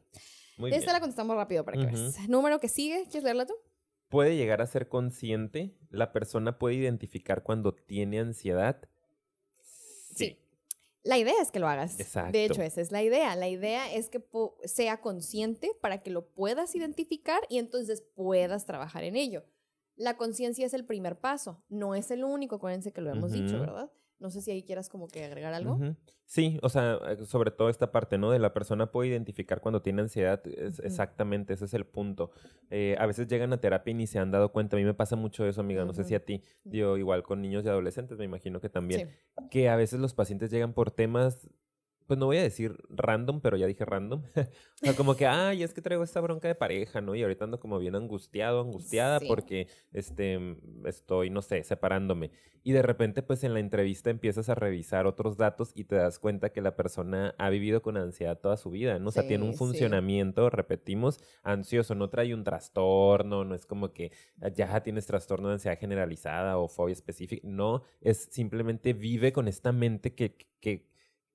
[0.56, 2.28] Muy Esta la contestamos rápido para que veas.
[2.28, 3.54] Número que sigue, ¿quieres leerla tú?
[4.08, 8.88] Puede llegar a ser consciente, la persona puede identificar cuando tiene ansiedad.
[10.14, 10.38] Sí.
[11.02, 12.00] La idea es que lo hagas.
[12.00, 12.32] Exacto.
[12.32, 13.36] De hecho, esa es la idea.
[13.36, 14.22] La idea es que
[14.64, 19.44] sea consciente para que lo puedas identificar y entonces puedas trabajar en ello.
[19.94, 23.58] La conciencia es el primer paso, no es el único, acuérdense que lo hemos dicho,
[23.58, 23.90] ¿verdad?
[24.18, 25.78] No sé si ahí quieras como que agregar algo.
[26.24, 28.30] Sí, o sea, eh, sobre todo esta parte, ¿no?
[28.30, 30.42] De la persona puede identificar cuando tiene ansiedad,
[30.82, 32.32] exactamente, ese es el punto.
[32.70, 34.94] Eh, a veces llegan a terapia y ni se han dado cuenta, a mí me
[34.94, 38.18] pasa mucho eso, amiga, no sé si a ti, yo igual con niños y adolescentes,
[38.18, 39.10] me imagino que también,
[39.50, 41.48] que a veces los pacientes llegan por temas
[42.06, 44.22] pues no voy a decir random, pero ya dije random.
[44.36, 47.14] o sea, como que, ay, es que traigo esta bronca de pareja, ¿no?
[47.14, 50.38] Y ahorita ando como bien angustiado, angustiada porque, este,
[50.84, 52.30] estoy, no sé, separándome.
[52.66, 56.18] Y de repente, pues en la entrevista empiezas a revisar otros datos y te das
[56.18, 59.10] cuenta que la persona ha vivido con ansiedad toda su vida, ¿no?
[59.10, 64.10] O sea, tiene un funcionamiento, repetimos, ansioso, no trae un trastorno, no es como que
[64.54, 69.70] ya tienes trastorno de ansiedad generalizada o fobia específica, no, es simplemente vive con esta
[69.70, 70.88] mente que, que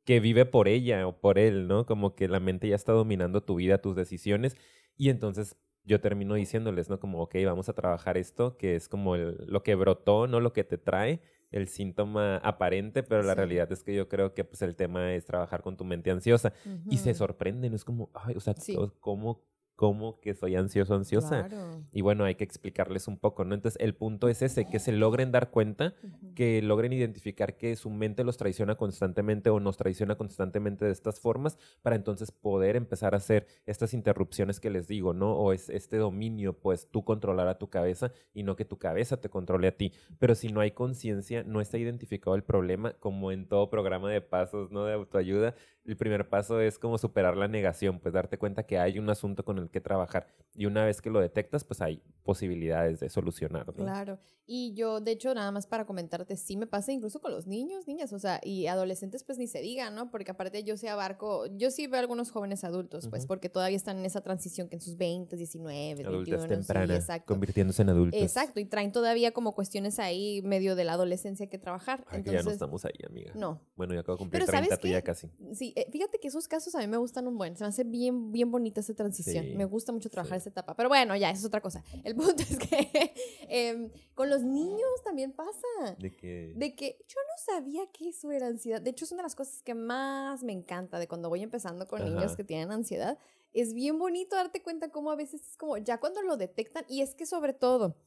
[0.03, 1.85] que vive por ella o por él, ¿no?
[1.85, 4.55] Como que la mente ya está dominando tu vida, tus decisiones.
[4.97, 6.99] Y entonces yo termino diciéndoles, ¿no?
[6.99, 10.63] Como, ok, vamos a trabajar esto, que es como lo que brotó, no lo que
[10.63, 14.75] te trae, el síntoma aparente, pero la realidad es que yo creo que pues el
[14.75, 16.53] tema es trabajar con tu mente ansiosa.
[16.89, 18.55] Y se sorprenden, es como, ay, o sea,
[18.99, 19.43] ¿cómo,
[19.81, 21.49] cómo que soy ansioso, ansiosa.
[21.91, 23.55] Y bueno, hay que explicarles un poco, ¿no?
[23.55, 25.95] Entonces, el punto es ese, que se logren dar cuenta,
[26.35, 31.19] que logren identificar que su mente los traiciona constantemente o nos traiciona constantemente de estas
[31.19, 35.33] formas, para entonces poder empezar a hacer estas interrupciones que les digo, ¿no?
[35.33, 39.19] O es este dominio, pues tú controlar a tu cabeza y no que tu cabeza
[39.19, 39.93] te controle a ti.
[40.19, 44.21] Pero si no hay conciencia, no está identificado el problema, como en todo programa de
[44.21, 44.85] pasos, ¿no?
[44.85, 48.99] De autoayuda, el primer paso es como superar la negación, pues darte cuenta que hay
[48.99, 50.27] un asunto con el que trabajar.
[50.53, 53.73] Y una vez que lo detectas, pues hay posibilidades de solucionarlo.
[53.73, 54.19] Claro.
[54.45, 57.87] Y yo, de hecho, nada más para comentarte, sí me pasa incluso con los niños,
[57.87, 60.11] niñas, o sea, y adolescentes, pues ni se diga, ¿no?
[60.11, 63.77] Porque aparte yo sí abarco, yo sí veo a algunos jóvenes adultos, pues, porque todavía
[63.77, 66.93] están en esa transición que en sus 20, 19, Adultas 21.
[66.93, 67.33] exacto.
[67.33, 68.21] convirtiéndose en adultos.
[68.21, 72.05] Exacto, y traen todavía como cuestiones ahí medio de la adolescencia que trabajar.
[72.11, 73.31] Entonces, ya no estamos ahí, amiga.
[73.35, 73.61] No.
[73.75, 75.29] Bueno, ya acabo de cumplir 30, tú ya casi.
[75.53, 77.83] Sí, eh, fíjate que esos casos a mí me gustan un buen, se me hace
[77.83, 79.55] bien, bien bonita esa transición.
[79.55, 80.75] me gusta mucho trabajar esa etapa.
[80.75, 81.83] Pero bueno, ya, eso es otra cosa.
[82.03, 83.13] El punto es que
[83.49, 85.95] em, con los niños también pasa.
[85.99, 88.81] ¿De que De que yo no sabía que eso era ansiedad.
[88.81, 91.87] De hecho, es una de las cosas que más me encanta de cuando voy empezando
[91.87, 93.17] con niños que tienen ansiedad.
[93.53, 97.01] Es bien bonito darte cuenta cómo a veces es como, ya cuando lo detectan, y
[97.01, 97.97] es que sobre todo,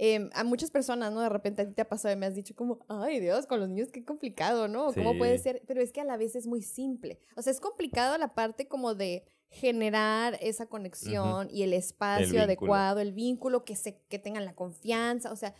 [0.00, 1.20] Em, a muchas personas, ¿no?
[1.20, 3.58] De repente a ti te ha pasado y me has dicho como, ay Dios, con
[3.58, 4.92] los niños qué complicado, ¿no?
[4.92, 5.60] ¿Cómo puede ser?
[5.66, 7.18] Pero es que a la vez es muy simple.
[7.36, 13.00] O sea, es complicado la parte como de generar esa conexión y el espacio adecuado,
[13.00, 15.52] el vínculo, que, se, que tengan la confianza, o sea,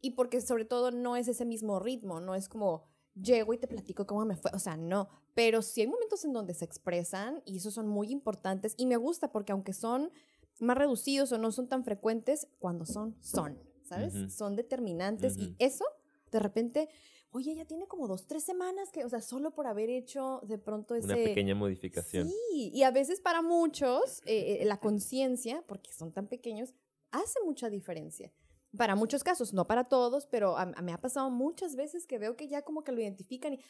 [0.00, 2.82] y porque sobre todo no es ese mismo ritmo, no es como
[3.14, 6.32] llego y te platico cómo me fue, o sea, no, pero sí hay momentos en
[6.32, 10.10] donde se expresan y esos son muy importantes y me gusta porque aunque son
[10.58, 13.58] más reducidos o no son tan frecuentes, cuando son, son.
[13.86, 14.34] ¿Sabes?
[14.34, 15.84] Son determinantes y eso,
[16.30, 16.88] de repente,
[17.30, 20.58] oye, ya tiene como dos, tres semanas que, o sea, solo por haber hecho de
[20.58, 21.06] pronto ese...
[21.06, 22.28] Una pequeña modificación.
[22.28, 26.74] Sí, y a veces para muchos eh, eh, la conciencia, porque son tan pequeños,
[27.10, 28.32] hace mucha diferencia
[28.76, 32.36] para muchos casos, no para todos, pero a, me ha pasado muchas veces que veo
[32.36, 33.60] que ya como que lo identifican y,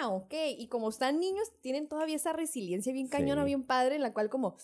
[0.00, 4.02] ah, ok, y como están niños, tienen todavía esa resiliencia bien cañona, bien padre, en
[4.02, 4.56] la cual como,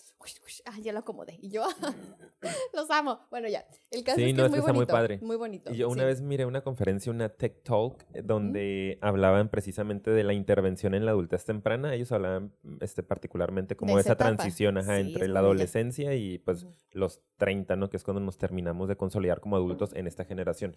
[0.65, 1.63] ah, ya lo acomodé, y yo,
[2.73, 3.19] los amo.
[3.29, 4.73] Bueno, ya, el caso es que es muy bonito.
[4.73, 5.19] Muy, padre.
[5.21, 5.71] muy bonito.
[5.71, 10.23] Y yo una vez miré una conferencia, una Tech Talk, eh, donde hablaban precisamente de
[10.23, 15.39] la intervención en la adultez temprana, ellos hablaban este, particularmente como esa, transición entre la
[15.39, 17.89] adolescencia y pues los 30, ¿no?
[17.89, 20.75] Que es cuando nos terminamos de consolidar como adultos en esta generación.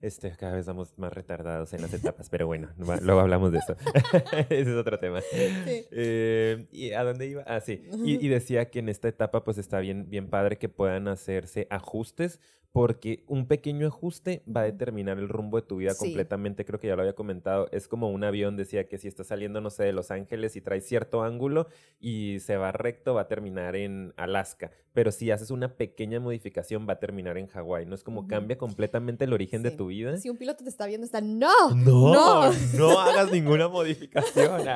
[0.00, 2.70] Este, cada vez vamos más retardados en las etapas, pero bueno,
[3.02, 3.76] luego hablamos de eso.
[4.48, 5.20] Ese es otro tema.
[5.34, 7.42] Eh, ¿Y a dónde iba?
[7.46, 7.82] Ah, sí.
[8.04, 11.66] Y, y, decía que en esta etapa pues está bien, bien padre que puedan hacerse
[11.68, 12.40] ajustes
[12.72, 16.64] porque un pequeño ajuste va a determinar el rumbo de tu vida completamente.
[16.64, 17.68] Creo que ya lo había comentado.
[17.72, 20.60] Es como un avión, decía que si está saliendo, no sé, de Los Ángeles y
[20.60, 21.66] trae cierto ángulo
[21.98, 24.70] y se va recto, va a terminar en Alaska.
[24.92, 27.86] Pero si haces una pequeña modificación, va a terminar en Hawái.
[27.86, 30.16] No es como cambia completamente el origen de tu vida.
[30.16, 34.62] Si un piloto te está viendo, está, no, no, no, hagas ninguna modificación.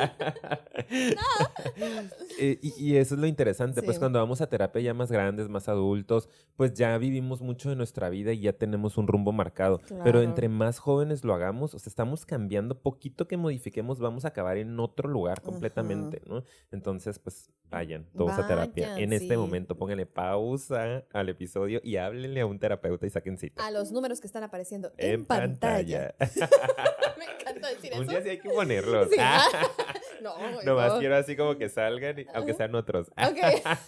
[2.40, 3.83] Eh, y, eso es lo interesante.
[3.83, 7.76] Pues cuando vamos a terapia ya más grandes, más adultos, pues ya vivimos mucho de
[7.85, 9.81] nuestra vida y ya tenemos un rumbo marcado.
[10.03, 14.29] Pero entre más jóvenes lo hagamos, o sea, estamos cambiando, poquito que modifiquemos, vamos a
[14.29, 16.44] acabar en otro lugar completamente, ¿no?
[16.73, 18.99] Entonces, pues vayan todos a terapia.
[18.99, 23.66] En este momento pónganle pausa al episodio y háblenle a un terapeuta y saquen cita.
[23.66, 26.14] A los números que están apareciendo en, pantalla.
[27.18, 28.01] Me encanta decir eso.
[28.01, 29.09] Un día sí hay que ponerlos.
[30.32, 30.74] no, no.
[30.76, 33.08] más quiero así como que salgan, aunque sean otros.
[33.08, 33.38] Ok.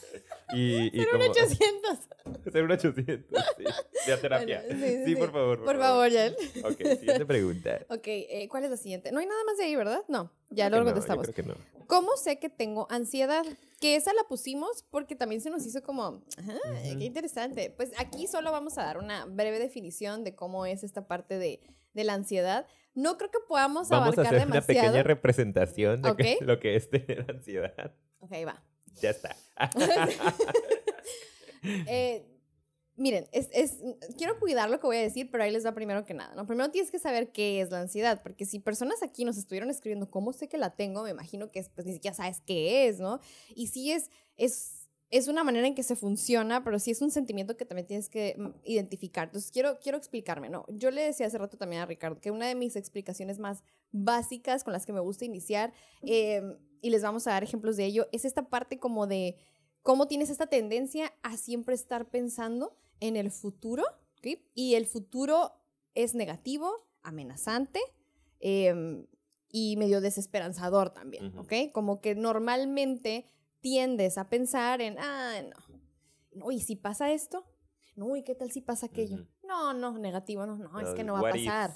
[0.55, 1.25] Y, y como...
[1.25, 2.53] 800.
[2.53, 3.65] Ser un 800, sí.
[4.07, 4.63] De terapia.
[5.05, 5.65] sí, por favor.
[5.65, 6.33] Por, favor, ya.
[6.63, 7.81] Ok, siguiente pregunta.
[7.89, 9.11] Ok, eh, ¿cuál es la siguiente?
[9.11, 10.05] No hay nada más de ahí, ¿verdad?
[10.07, 11.25] No, ya luego contestamos.
[11.25, 11.55] creo que no.
[11.89, 13.45] ¿Cómo sé que tengo ansiedad?
[13.81, 17.75] Que esa la pusimos porque también se nos hizo como, ajá, qué interesante.
[17.77, 21.61] Pues aquí solo vamos a dar una breve definición de cómo es esta parte de,
[21.93, 22.69] de la ansiedad.
[22.97, 26.91] No creo que podamos vamos abarcar a hacer una pequeña representación de lo que es
[26.91, 27.95] tener ansiedad.
[28.21, 28.63] Ok, va.
[29.01, 29.37] Ya está.
[31.89, 32.25] Eh,
[32.95, 33.79] miren, es, es,
[34.17, 36.33] quiero cuidar lo que voy a decir, pero ahí les va primero que nada.
[36.37, 36.47] ¿no?
[36.47, 40.09] Primero tienes que saber qué es la ansiedad, porque si personas aquí nos estuvieron escribiendo
[40.09, 43.19] cómo sé que la tengo, me imagino que pues, ni siquiera sabes qué es, ¿no?
[43.55, 44.76] Y es, es,
[45.11, 48.09] es una manera en que se funciona, pero sí es un sentimiento que también tienes
[48.09, 49.29] que mm, identificar.
[49.29, 50.65] Entonces, quiero, quiero explicarme, ¿no?
[50.69, 54.65] Yo le decía hace rato también a Ricardo que una de mis explicaciones más básicas
[54.65, 56.43] con las que me gusta iniciar, eh,
[56.83, 59.37] y les vamos a dar ejemplos de ello, es esta parte como de
[59.83, 63.85] cómo tienes esta tendencia a siempre estar pensando en el futuro,
[64.55, 65.53] Y el futuro
[65.95, 67.79] es negativo, amenazante
[68.41, 69.07] em,
[69.49, 71.71] y medio desesperanzador también, ¿ok?
[71.73, 73.27] Como que normalmente
[73.67, 75.81] tiendes a pensar en, ah, no,
[76.37, 77.45] no, ¿y si pasa esto?
[77.97, 79.27] No, ¿y qué tal si pasa aquello?
[79.43, 81.75] No, no, negativo, no, no, es que no va a pasar.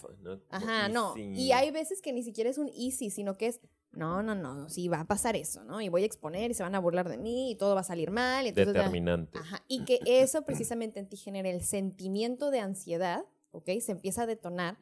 [0.51, 1.17] Ajá, no.
[1.17, 3.61] Y hay veces que ni siquiera es un easy, sino que es,
[3.91, 5.81] no, no, no, sí va a pasar eso, ¿no?
[5.81, 7.85] Y voy a exponer y se van a burlar de mí y todo va a
[7.85, 8.47] salir mal.
[8.47, 9.37] Entonces, Determinante.
[9.37, 13.69] Ajá, y que eso precisamente en ti genera el sentimiento de ansiedad, ¿ok?
[13.81, 14.79] Se empieza a detonar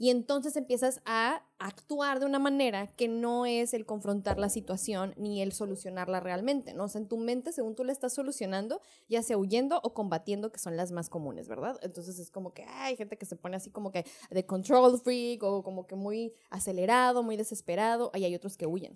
[0.00, 5.12] y entonces empiezas a actuar de una manera que no es el confrontar la situación
[5.18, 6.84] ni el solucionarla realmente, ¿no?
[6.84, 8.80] O sea, en tu mente, según tú la estás solucionando,
[9.10, 11.78] ya sea huyendo o combatiendo, que son las más comunes, ¿verdad?
[11.82, 15.42] Entonces es como que hay gente que se pone así como que de control freak
[15.42, 18.94] o como que muy acelerado, muy desesperado, y hay otros que huyen.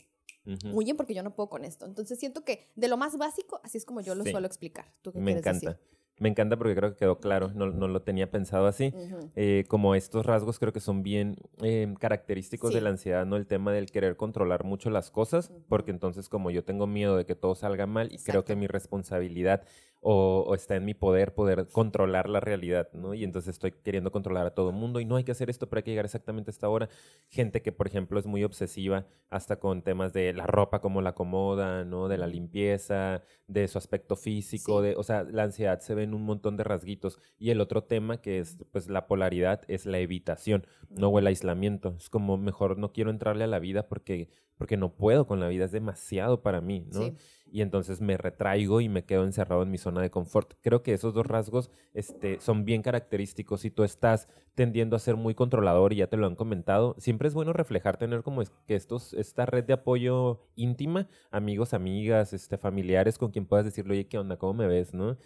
[0.72, 1.84] Huyen porque yo no puedo con esto.
[1.84, 4.90] Entonces siento que de lo más básico, así es como yo lo suelo explicar.
[5.02, 5.78] ¿Tú qué Me encanta.
[6.18, 8.94] Me encanta porque creo que quedó claro, no, no lo tenía pensado así.
[9.34, 13.36] Eh, como estos rasgos creo que son bien em, característicos de la ansiedad, ¿no?
[13.36, 17.26] El tema del querer controlar mucho las cosas, porque entonces como yo tengo miedo de
[17.26, 19.64] que todo salga mal y creo que mi responsabilidad
[20.07, 23.14] o, está en mi poder poder controlar la realidad, ¿no?
[23.14, 25.66] Y entonces estoy queriendo controlar a todo el mundo y no hay que hacer esto,
[25.66, 26.90] pero hay que llegar exactamente a esta hora.
[27.30, 31.11] Gente que, por ejemplo, es muy obsesiva hasta con temas de la ropa, cómo la
[31.11, 32.09] acomoda, ¿no?
[32.09, 36.12] De la limpieza, de su aspecto físico, de, o sea, la ansiedad se ve en
[36.12, 37.18] un montón de rasguitos.
[37.38, 41.09] Y el otro tema que es, pues, la polaridad es la evitación, ¿no?
[41.09, 41.94] O el aislamiento.
[41.96, 44.28] Es como, mejor no quiero entrarle a la vida porque,
[44.59, 47.14] porque no puedo con la vida, es demasiado para mí, ¿no?
[47.55, 50.55] Y entonces me retraigo y me quedo encerrado en mi zona de confort.
[50.61, 53.61] Creo que esos dos rasgos este, son bien característicos.
[53.61, 54.26] Si tú estás
[54.57, 57.96] tendiendo a ser muy controlador y ya te lo han comentado, siempre es bueno reflejar,
[57.96, 63.30] tener como es, que estos, esta red de apoyo íntima, amigos, amigas, este, familiares con
[63.30, 64.36] quien puedas decirle, oye, ¿qué onda?
[64.36, 64.92] ¿Cómo me ves?
[64.92, 65.16] ¿No?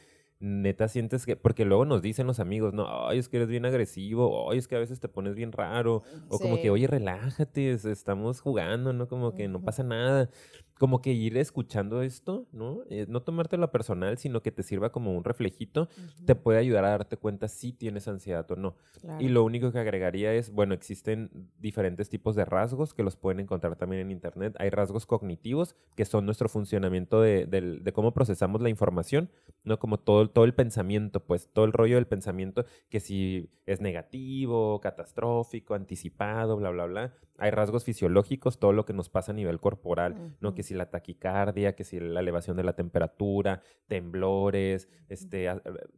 [0.40, 3.64] neta sientes que, porque luego nos dicen los amigos, no, ay, es que eres bien
[3.64, 7.72] agresivo, ay, es que a veces te pones bien raro, o como que, oye, relájate,
[7.72, 9.08] estamos jugando, ¿no?
[9.08, 10.30] Como que no pasa nada
[10.78, 12.82] como que ir escuchando esto, ¿no?
[12.88, 15.88] Eh, no tomártelo personal, sino que te sirva como un reflejito,
[16.24, 18.76] te puede ayudar a darte cuenta si tienes ansiedad o no.
[19.18, 23.40] Y lo único que agregaría es, bueno, existen diferentes tipos de rasgos que los pueden
[23.40, 24.54] encontrar también en Internet.
[24.58, 29.30] Hay rasgos cognitivos, que son nuestro funcionamiento de, de, cómo procesamos la información,
[29.64, 29.78] ¿no?
[29.78, 34.80] Como todo, todo el pensamiento, pues todo el rollo del pensamiento, que si es negativo,
[34.80, 37.14] catastrófico, anticipado, bla, bla, bla.
[37.36, 40.54] Hay rasgos fisiológicos, todo lo que nos pasa a nivel corporal, ¿no?
[40.54, 45.48] Que si la taquicardia, que si la elevación de la temperatura, temblores, este,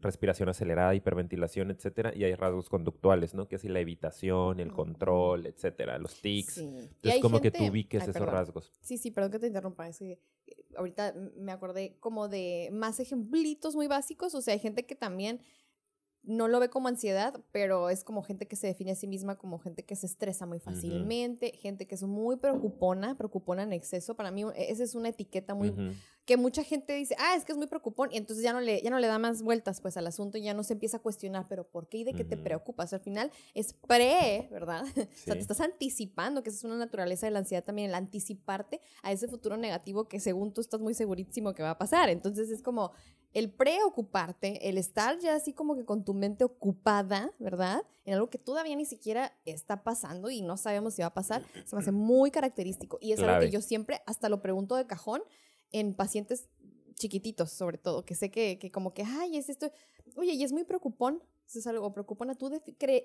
[0.01, 3.49] respiración acelerada, hiperventilación, etcétera, y hay rasgos conductuales, ¿no?
[3.49, 6.59] Que si la evitación, el control, etcétera, los tics.
[6.59, 8.73] Entonces, como que tú ubiques esos rasgos.
[8.81, 10.13] Sí, sí, perdón que te interrumpa, es que
[10.47, 14.95] eh, ahorita me acordé como de más ejemplitos muy básicos, o sea, hay gente que
[14.95, 15.41] también
[16.23, 19.37] no lo ve como ansiedad, pero es como gente que se define a sí misma
[19.37, 24.15] como gente que se estresa muy fácilmente, gente que es muy preocupona, preocupona en exceso.
[24.15, 25.75] Para mí esa es una etiqueta muy
[26.27, 28.83] que mucha gente dice, "Ah, es que es muy preocupón" y entonces ya no le
[28.83, 31.01] ya no le da más vueltas pues al asunto y ya no se empieza a
[31.01, 32.93] cuestionar, pero ¿por qué y de qué te preocupas?
[32.93, 34.85] Al final es pre, ¿verdad?
[34.97, 37.95] o sea, te estás anticipando, que esa es una naturaleza de la ansiedad también, el
[37.95, 42.11] anticiparte a ese futuro negativo que según tú estás muy segurísimo que va a pasar.
[42.11, 42.93] Entonces es como
[43.33, 47.83] el preocuparte, el estar ya así como que con tu mente ocupada, ¿verdad?
[48.05, 51.45] En algo que todavía ni siquiera está pasando y no sabemos si va a pasar,
[51.65, 52.99] se me hace muy característico.
[53.01, 55.23] Y es algo que yo siempre hasta lo pregunto de cajón
[55.71, 56.49] en pacientes
[56.95, 59.71] chiquititos, sobre todo, que sé que, que como que, ay, es esto,
[60.17, 61.23] oye, y es muy preocupón,
[61.59, 62.35] es algo preocupona.
[62.35, 62.51] ¿Tú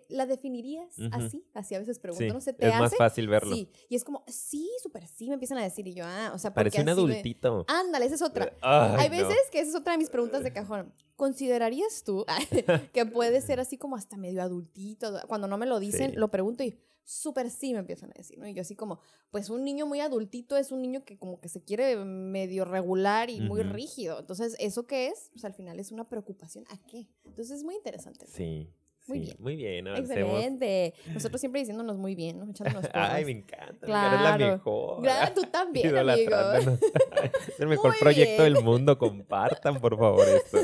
[0.10, 1.46] la definirías así?
[1.54, 2.42] Así a veces pregunto, ¿no?
[2.42, 3.56] ¿Se te es más fácil verlo.
[3.56, 5.88] Sí, y es como, sí, súper sí, me empiezan a decir.
[5.88, 7.66] Y yo, ah, o sea, Parece un adultito.
[7.68, 8.54] Ándale, esa es otra.
[8.62, 10.94] Hay veces que esa es otra de mis preguntas de cajón.
[11.16, 12.26] ¿Considerarías tú
[12.94, 15.20] que puede ser así como hasta medio adultito?
[15.28, 18.48] Cuando no me lo dicen, lo pregunto y súper sí me empiezan a decir, ¿no?
[18.48, 19.00] Y yo así como,
[19.32, 23.30] pues un niño muy adultito es un niño que como que se quiere medio regular
[23.30, 24.20] y muy rígido.
[24.20, 25.30] Entonces, ¿eso qué es?
[25.32, 26.66] Pues al final es una preocupación.
[26.70, 27.08] ¿A qué?
[27.24, 28.26] Entonces es muy interesante.
[28.28, 28.70] Sí.
[29.08, 29.36] Muy bien.
[29.38, 30.96] Muy bien, Excelente.
[31.14, 32.50] Nosotros siempre diciéndonos muy bien, ¿no?
[32.50, 33.86] Echándonos Ay, me encanta.
[33.86, 34.16] Claro.
[34.16, 35.02] Eres la mejor.
[35.04, 36.36] Claro, tú también, amigo.
[37.48, 38.98] es el mejor proyecto del mundo.
[38.98, 40.58] Compartan, por favor, esto.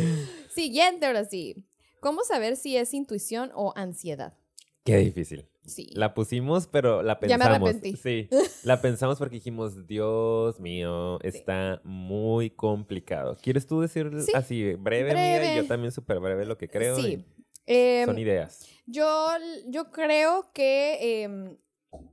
[0.50, 1.64] Siguiente, ahora sí.
[2.00, 4.34] ¿Cómo saber si es intuición o ansiedad?
[4.82, 5.48] Qué difícil.
[5.66, 5.88] Sí.
[5.94, 7.44] La pusimos, pero la pensamos.
[7.44, 7.96] Ya me arrepentí.
[7.96, 8.28] Sí.
[8.64, 13.36] La pensamos porque dijimos, Dios mío, está muy complicado.
[13.42, 15.56] ¿Quieres tú decir así breve, breve.
[15.56, 16.96] Yo también súper breve lo que creo.
[16.96, 17.24] Sí.
[17.66, 18.66] Em, son ideas.
[18.86, 19.28] Yo,
[19.68, 21.56] yo creo que em,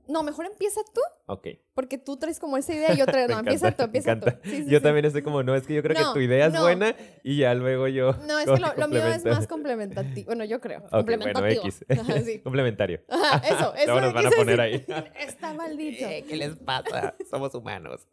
[0.08, 1.00] no, mejor empieza tú.
[1.32, 1.48] Ok.
[1.74, 4.26] Porque tú traes como esa idea y yo traigo, no, empieza tú, empieza tú.
[4.66, 7.38] yo también estoy como, no, es que yo creo que tu idea es buena y
[7.38, 8.12] ya luego yo.
[8.26, 10.26] No, es que lo, mío es más complementativo.
[10.26, 10.82] Bueno, yo creo.
[10.90, 11.62] complementativo.
[11.62, 12.40] Bueno, X.
[12.42, 13.00] Complementario.
[13.44, 13.86] eso, eso.
[13.86, 14.84] Luego nos van a poner ahí.
[15.18, 16.06] Está maldito.
[16.28, 17.14] ¿Qué les pasa?
[17.30, 18.06] Somos humanos.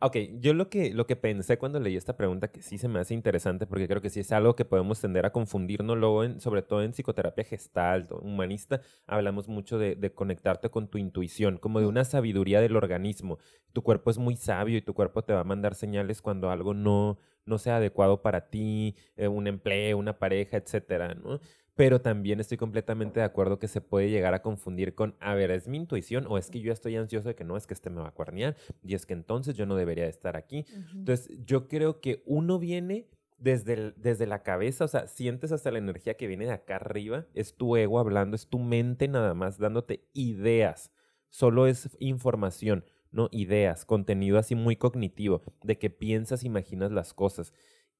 [0.00, 3.00] ok, yo lo que, lo que pensé cuando leí esta pregunta, que sí se me
[3.00, 6.40] hace interesante, porque creo que sí es algo que podemos tender a confundirnos luego, en,
[6.40, 11.80] sobre todo en psicoterapia gestal, humanista, hablamos mucho de, de conectarte con tu intuición, como
[11.80, 13.38] de una sabiduría del organismo.
[13.72, 16.74] Tu cuerpo es muy sabio y tu cuerpo te va a mandar señales cuando algo
[16.74, 21.40] no, no sea adecuado para ti, eh, un empleo, una pareja, etcétera, ¿no?
[21.74, 25.50] Pero también estoy completamente de acuerdo que se puede llegar a confundir con, a ver,
[25.50, 27.88] ¿es mi intuición o es que yo estoy ansioso de que no, es que este
[27.88, 28.54] me va a cuarnear
[28.84, 30.66] y es que entonces yo no debería estar aquí?
[30.94, 33.08] Entonces, yo creo que uno viene
[33.38, 37.24] desde, desde la cabeza, o sea, sientes hasta la energía que viene de acá arriba,
[37.32, 40.92] es tu ego hablando, es tu mente nada más dándote ideas,
[41.32, 47.52] solo es información, no ideas, contenido así muy cognitivo, de que piensas, imaginas las cosas.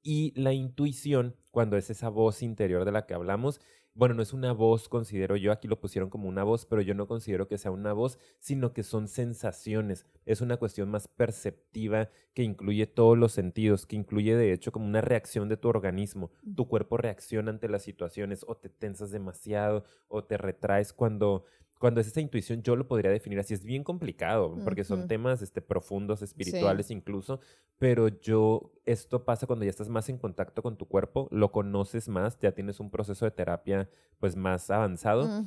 [0.03, 3.61] Y la intuición, cuando es esa voz interior de la que hablamos,
[3.95, 6.95] bueno, no es una voz, considero yo, aquí lo pusieron como una voz, pero yo
[6.95, 10.07] no considero que sea una voz, sino que son sensaciones.
[10.24, 14.87] Es una cuestión más perceptiva que incluye todos los sentidos, que incluye de hecho como
[14.87, 16.30] una reacción de tu organismo.
[16.57, 21.45] Tu cuerpo reacciona ante las situaciones o te tensas demasiado o te retraes cuando
[21.83, 23.55] cuando es esa intuición, yo lo podría definir así.
[23.55, 27.41] Es bien complicado, porque son temas este, profundos, espirituales incluso,
[27.76, 32.09] pero yo, esto pasa cuando ya estás más en contacto con tu cuerpo, lo conoces
[32.09, 35.45] más, ya tienes un proceso de terapia pues más avanzado.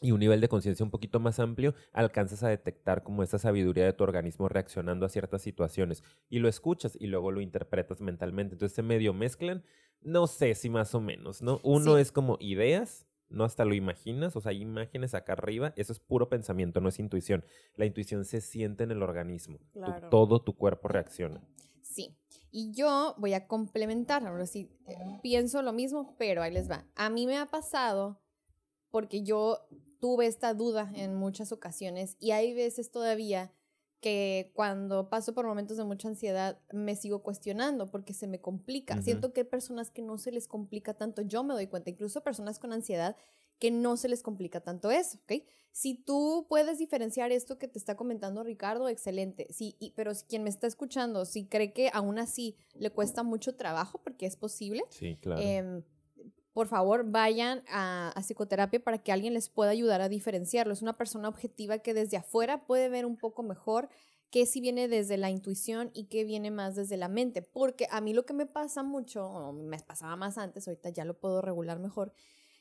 [0.00, 3.84] Y un nivel de conciencia un poquito más amplio, alcanzas a detectar como esa sabiduría
[3.84, 6.02] de tu organismo reaccionando a ciertas situaciones.
[6.28, 8.56] Y lo escuchas y luego lo interpretas mentalmente.
[8.56, 9.62] Entonces se medio mezclan,
[10.00, 11.60] no sé si más o menos, ¿no?
[11.62, 15.92] Uno es como ideas no hasta lo imaginas, o sea, hay imágenes acá arriba, eso
[15.92, 17.44] es puro pensamiento, no es intuición.
[17.74, 19.58] La intuición se siente en el organismo,
[20.10, 21.42] todo tu cuerpo reacciona.
[21.82, 22.16] Sí,
[22.50, 26.86] y yo voy a complementar, ahora sí, eh, pienso lo mismo, pero ahí les va.
[26.94, 28.20] A mí me ha pasado
[28.90, 29.66] porque yo
[30.00, 33.52] tuve esta duda en muchas ocasiones y hay veces todavía
[34.02, 39.00] que cuando paso por momentos de mucha ansiedad me sigo cuestionando porque se me complica.
[39.00, 42.20] Siento que hay personas que no se les complica tanto, yo me doy cuenta, incluso
[42.22, 43.16] personas con ansiedad
[43.60, 45.44] que no se les complica tanto eso, ¿ok?
[45.70, 49.46] Si tú puedes diferenciar esto que te está comentando Ricardo, excelente.
[49.50, 53.54] Sí, pero si quien me está escuchando, si cree que aún así le cuesta mucho
[53.54, 55.40] trabajo, porque es posible, sí, claro.
[55.40, 55.84] Em,
[56.52, 60.72] por favor vayan a, psicoterapia para que alguien les pueda ayudar a diferenciarlo.
[60.72, 63.88] Es una persona objetiva que desde afuera puede ver un poco mejor
[64.30, 67.42] qué si viene desde la intuición y qué viene más desde la mente.
[67.42, 71.04] Porque a mí lo que me pasa mucho, o me pasaba más antes, ahorita ya
[71.04, 72.12] lo puedo regular mejor,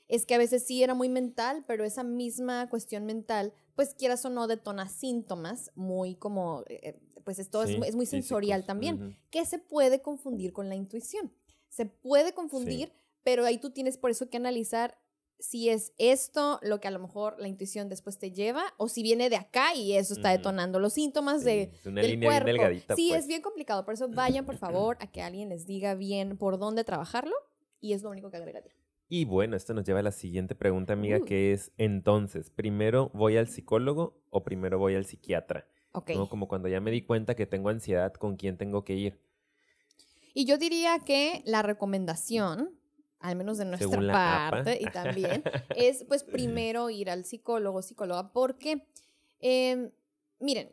[0.08, 4.24] es que a veces sí era muy mental, pero esa misma cuestión mental, pues quieras
[4.26, 9.58] o no, detona síntomas muy como, eh, pues esto es, muy sensorial también, que se
[9.58, 11.32] puede confundir con la intuición.
[11.70, 12.92] Se puede confundir
[13.24, 14.98] pero ahí tú tienes por eso que analizar
[15.40, 19.02] si es esto lo que a lo mejor la intuición después te lleva o si
[19.02, 22.46] viene de acá y eso está detonando los síntomas de, una del cuerpo.
[22.46, 23.28] delgadita, sí, es pues.
[23.28, 26.84] bien complicado, por eso vayan por favor a que alguien les diga bien por dónde
[26.84, 27.36] trabajarlo
[27.80, 28.72] y es lo único que agregaría.
[29.10, 31.26] Y bueno, esto nos lleva a la siguiente pregunta, amiga, uh.
[31.26, 35.68] que es entonces, ¿primero voy al psicólogo o primero voy al psiquiatra?
[36.30, 39.20] Como cuando ya me di cuenta que tengo ansiedad, ¿con quién tengo que ir?
[40.34, 42.80] Y yo diría que la recomendación,
[43.22, 45.44] al menos de nuestra parte, y también,
[45.76, 48.88] es pues primero ir al psicólogo, psicóloga, porque,
[49.40, 49.92] em,
[50.40, 50.70] miren,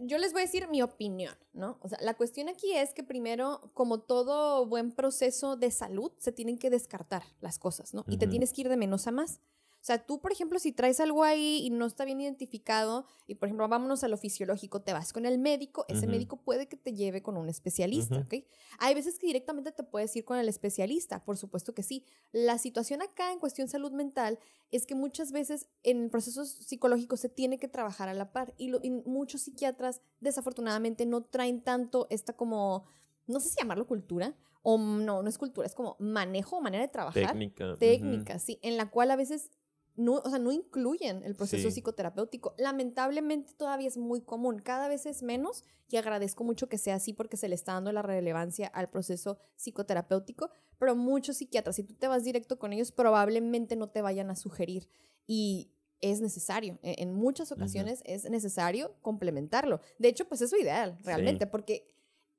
[0.00, 1.78] yo, les voy a decir mi opinión, ¿no?
[1.82, 6.32] O sea, la cuestión aquí es que primero, como todo buen proceso de salud, se
[6.32, 8.04] tienen que descartar las cosas, ¿no?
[8.08, 9.40] Y te tienes que ir de menos a más.
[9.80, 13.36] O sea, tú, por ejemplo, si traes algo ahí y no está bien identificado, y
[13.36, 16.76] por ejemplo, vámonos a lo fisiológico, te vas con el médico, ese médico puede que
[16.76, 18.44] te lleve con un especialista, ¿ok?
[18.80, 22.04] Hay veces que directamente te puedes ir con el especialista, por supuesto que sí.
[22.32, 24.38] La situación acá en cuestión salud mental
[24.70, 28.74] es que muchas veces en procesos psicológicos se tiene que trabajar a la par y,
[28.84, 32.84] y muchos psiquiatras desafortunadamente no traen tanto esta como,
[33.26, 36.88] no sé si llamarlo cultura, o no, no es cultura, es como manejo manera de
[36.88, 37.28] trabajar.
[37.28, 37.74] Técnica.
[37.78, 39.50] Técnica, sí, en la cual a veces
[39.98, 42.54] no, o sea, no incluyen el proceso psicoterapéutico.
[42.56, 47.12] Lamentablemente todavía es muy común, cada vez es menos y agradezco mucho que sea así
[47.12, 51.94] porque se le está dando la relevancia al proceso psicoterapéutico, pero muchos psiquiatras, si tú
[51.94, 54.88] te vas directo con ellos, probablemente no te vayan a sugerir
[55.26, 59.80] y es necesario, e, en muchas ocasiones es necesario complementarlo.
[59.98, 61.88] De hecho, pues es lo ideal, realmente, porque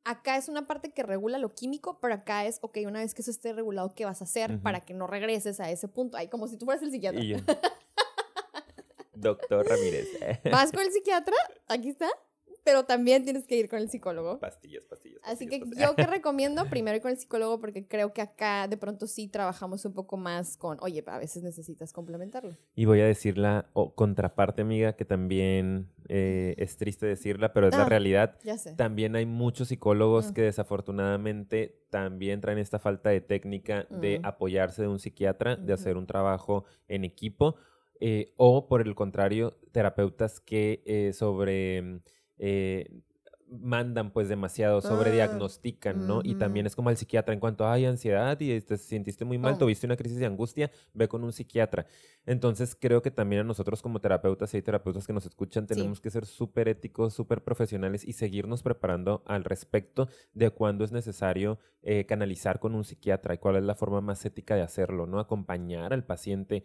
[0.10, 3.22] acá es una parte que regula lo químico, pero acá es, ok, una vez que
[3.22, 6.18] eso esté regulado, ¿qué vas a hacer para que no regreses a ese punto?
[6.18, 7.22] Ahí como si tú fueras el psiquiatra.
[9.14, 10.08] Doctor Ramírez.
[10.52, 11.36] ¿Vas con el psiquiatra?
[11.68, 12.10] Aquí está
[12.64, 14.40] pero también tienes que ir con el psicólogo.
[14.40, 15.20] Pastillas, pastillas.
[15.24, 18.78] Así que yo que recomiendo primero ir con el psicólogo porque creo que acá de
[18.78, 22.56] pronto sí trabajamos un poco más con, oye, a veces necesitas complementarlo.
[22.76, 27.76] Y voy a decir la contraparte, amiga, que también eh, es triste decirla, pero es
[27.76, 28.38] la ah, realidad.
[28.44, 28.76] Ya sé.
[28.76, 30.34] También hay muchos psicólogos ah.
[30.34, 34.26] que desafortunadamente también traen esta falta de técnica de mm.
[34.26, 37.56] apoyarse de un psiquiatra, de hacer un trabajo en equipo.
[38.02, 42.02] Eh, o por el contrario, terapeutas que eh, sobre
[42.40, 42.86] eh,
[43.50, 46.22] mandan pues demasiado, sobrediagnostican, ¿no?
[46.24, 49.58] Y también es como el psiquiatra en cuanto hay ansiedad y te sentiste muy mal,
[49.58, 51.86] tuviste una crisis de angustia, ve con un psiquiatra.
[52.26, 56.10] Entonces creo que también a nosotros como terapeutas, y terapeutas que nos escuchan, tenemos que
[56.10, 62.06] ser súper éticos, súper profesionales y seguirnos preparando al respecto de cuándo es necesario eh,
[62.06, 65.20] canalizar con un psiquiatra y cuál es la forma más ética de hacerlo, ¿no?
[65.20, 66.64] Acompañar al paciente,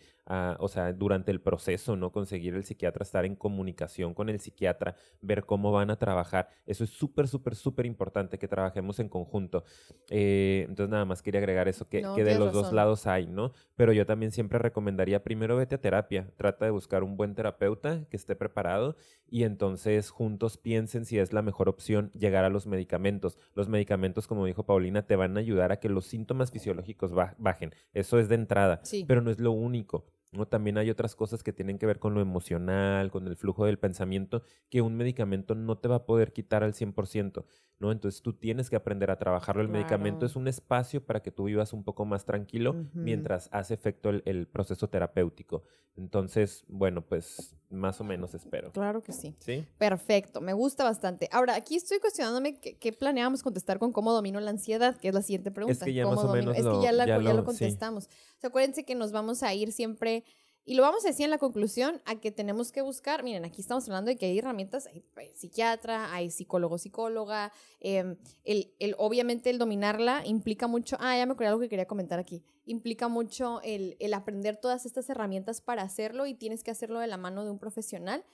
[0.59, 2.13] o sea, durante el proceso, ¿no?
[2.13, 6.85] Conseguir el psiquiatra estar en comunicación con el psiquiatra, ver cómo van a trabajar eso
[6.85, 9.65] es súper, súper, súper importante que trabajemos en conjunto.
[10.11, 13.53] Eh, entonces, nada más quería agregar eso, que, que de los dos lados hay, ¿no?
[13.77, 18.05] Pero yo también siempre recomendaría primero vete a terapia, trata de buscar un buen terapeuta
[18.11, 18.97] que esté preparado
[19.29, 23.39] y entonces juntos piensen si es la mejor opción llegar a los medicamentos.
[23.55, 27.75] Los medicamentos, como dijo Paulina, te van a ayudar a que los síntomas fisiológicos bajen.
[27.93, 30.07] Eso es de entrada, pero no es lo único.
[30.37, 30.47] ¿No?
[30.47, 33.79] También hay otras cosas que tienen que ver con lo emocional, con el flujo del
[33.79, 37.45] pensamiento, que un medicamento no te va a poder quitar al 100%,
[37.79, 37.93] ¿no?
[37.93, 39.63] Entonces tú tienes que aprender a trabajarlo.
[39.63, 43.75] El medicamento es un espacio para que tú vivas un poco más tranquilo mientras hace
[43.75, 45.65] efecto el, proceso terapéutico.
[45.97, 48.73] Entonces, bueno, pues más o menos espero.
[48.73, 49.37] Claro que sí.
[49.39, 49.65] ¿Sí?
[49.79, 51.29] Perfecto, me gusta bastante.
[51.31, 55.23] Ahora, aquí estoy cuestionándome qué, planeamos contestar con cómo domino la ansiedad, que es la
[55.23, 55.79] siguiente pregunta.
[55.79, 58.09] Es que ya más o menos Es que ya, lo, contestamos.
[58.43, 60.25] acuérdense que nos vamos a ir siempre
[60.67, 63.61] y lo vamos a decir en la conclusión a que tenemos que buscar, miren, aquí
[63.61, 65.05] estamos hablando de que hay herramientas, hay,
[65.35, 71.33] psiquiatra, hay psicólogo, psicóloga, em, el, el, obviamente el dominarla implica mucho, ah, ya me
[71.33, 75.83] acordé algo que quería comentar aquí, implica mucho el, el aprender todas estas herramientas para
[75.83, 78.25] hacerlo y tienes que hacerlo de la mano de un profesional,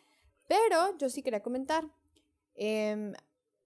[0.47, 1.85] pero yo sí quería comentar,
[2.55, 3.13] em,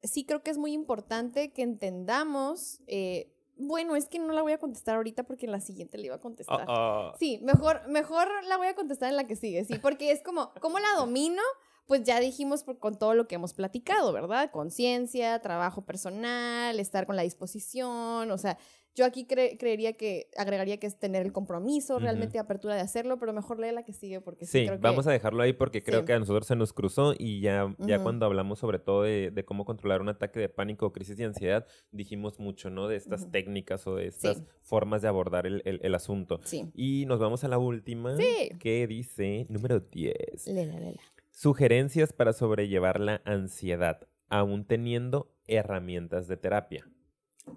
[0.03, 2.81] sí creo que es muy importante que entendamos...
[2.87, 3.34] Eh,
[3.67, 6.17] bueno, es que no la voy a contestar ahorita porque en la siguiente le iba
[6.17, 6.65] a contestar.
[6.69, 7.17] Ah, ah.
[7.19, 10.53] Sí, mejor, mejor la voy a contestar en la que sigue, sí, porque es como,
[10.61, 11.43] ¿cómo la domino?
[11.87, 14.51] Pues ya dijimos con todo lo que hemos platicado, ¿verdad?
[14.51, 18.57] Conciencia, trabajo personal, estar con la disposición, o sea,
[18.95, 23.33] yo aquí creería que agregaría que es tener el compromiso, realmente apertura de hacerlo, pero
[23.33, 26.19] mejor lee la que sigue porque sí, vamos a dejarlo ahí porque creo que a
[26.19, 30.09] nosotros se nos cruzó y ya, ya cuando hablamos sobre todo de, cómo controlar un
[30.09, 32.89] ataque de pánico o crisis de ansiedad, dijimos mucho, ¿no?
[32.89, 36.41] De estas técnicas o de estas formas de abordar el, el, asunto.
[36.75, 38.17] Y nos vamos a la última,
[38.61, 40.47] que dice número 10.
[40.49, 41.01] Lela, lela.
[41.31, 46.87] Sugerencias para sobrellevar la ansiedad, aún teniendo herramientas de terapia.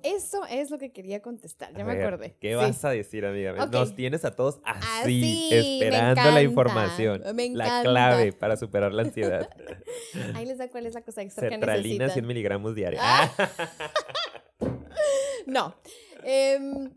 [0.03, 2.35] Eso es lo que quería contestar, ya me acordé.
[2.39, 3.65] ¿Qué vas a decir, amiga?
[3.67, 7.23] Nos tienes a todos así, esperando la información.
[7.53, 9.49] La clave para superar la ansiedad.
[10.35, 12.11] Ahí les da cuál es la cosa extra que necesitan.
[12.11, 13.01] 100 miligramos diarios.
[13.03, 13.31] Ah.
[15.45, 15.75] no.
[16.23, 16.91] Em,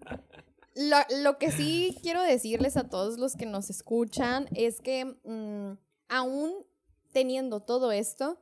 [1.22, 5.78] lo, que sí quiero decirles a todos los que nos escuchan es que mm,
[6.08, 6.66] aún
[7.12, 8.40] teniendo todo esto,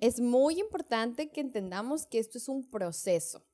[0.00, 3.44] es muy importante que entendamos que esto es un proceso.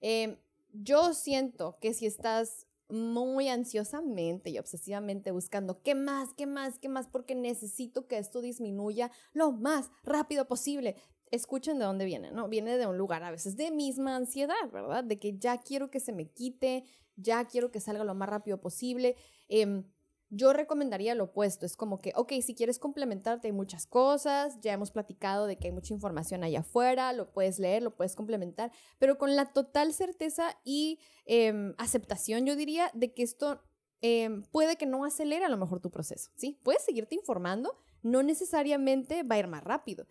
[0.00, 0.36] Em,
[0.72, 6.88] yo siento que si estás muy ansiosamente y obsesivamente buscando qué más, qué más, qué
[6.88, 10.96] más, porque necesito que esto disminuya lo más rápido posible.
[11.30, 12.48] Escuchen de dónde viene, ¿no?
[12.48, 15.04] Viene de un lugar a veces de misma ansiedad, ¿verdad?
[15.04, 16.84] De que ya quiero que se me quite,
[17.16, 19.16] ya quiero que salga lo más rápido posible.
[19.48, 19.82] Eh,
[20.30, 24.72] yo recomendaría lo opuesto, es como que, ok, si quieres complementarte hay muchas cosas, ya
[24.72, 28.70] hemos platicado de que hay mucha información allá afuera, lo puedes leer, lo puedes complementar,
[28.98, 33.62] pero con la total certeza y em, aceptación, yo diría, de que esto
[34.00, 36.58] em, puede que no acelere a lo mejor tu proceso, ¿sí?
[36.62, 40.06] Puedes seguirte informando, no necesariamente va a ir más rápido.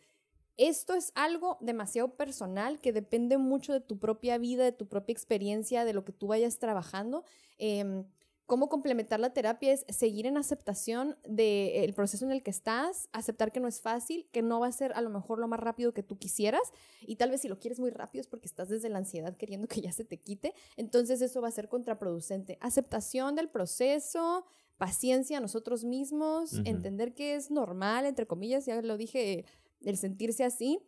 [0.57, 5.13] Esto es algo demasiado personal que depende mucho de tu propia vida, de tu propia
[5.13, 7.23] experiencia, de lo que tú vayas trabajando.
[7.59, 8.03] Eh,
[8.47, 13.51] cómo complementar la terapia es seguir en aceptación del proceso en el que estás, aceptar
[13.51, 15.93] que no es fácil, que no va a ser a lo mejor lo más rápido
[15.93, 16.61] que tú quisieras
[17.01, 19.67] y tal vez si lo quieres muy rápido es porque estás desde la ansiedad queriendo
[19.67, 22.57] que ya se te quite, entonces eso va a ser contraproducente.
[22.61, 24.45] Aceptación del proceso,
[24.77, 29.45] paciencia a nosotros mismos, entender que es normal, entre comillas, ya lo dije,
[29.81, 30.79] el sentirse así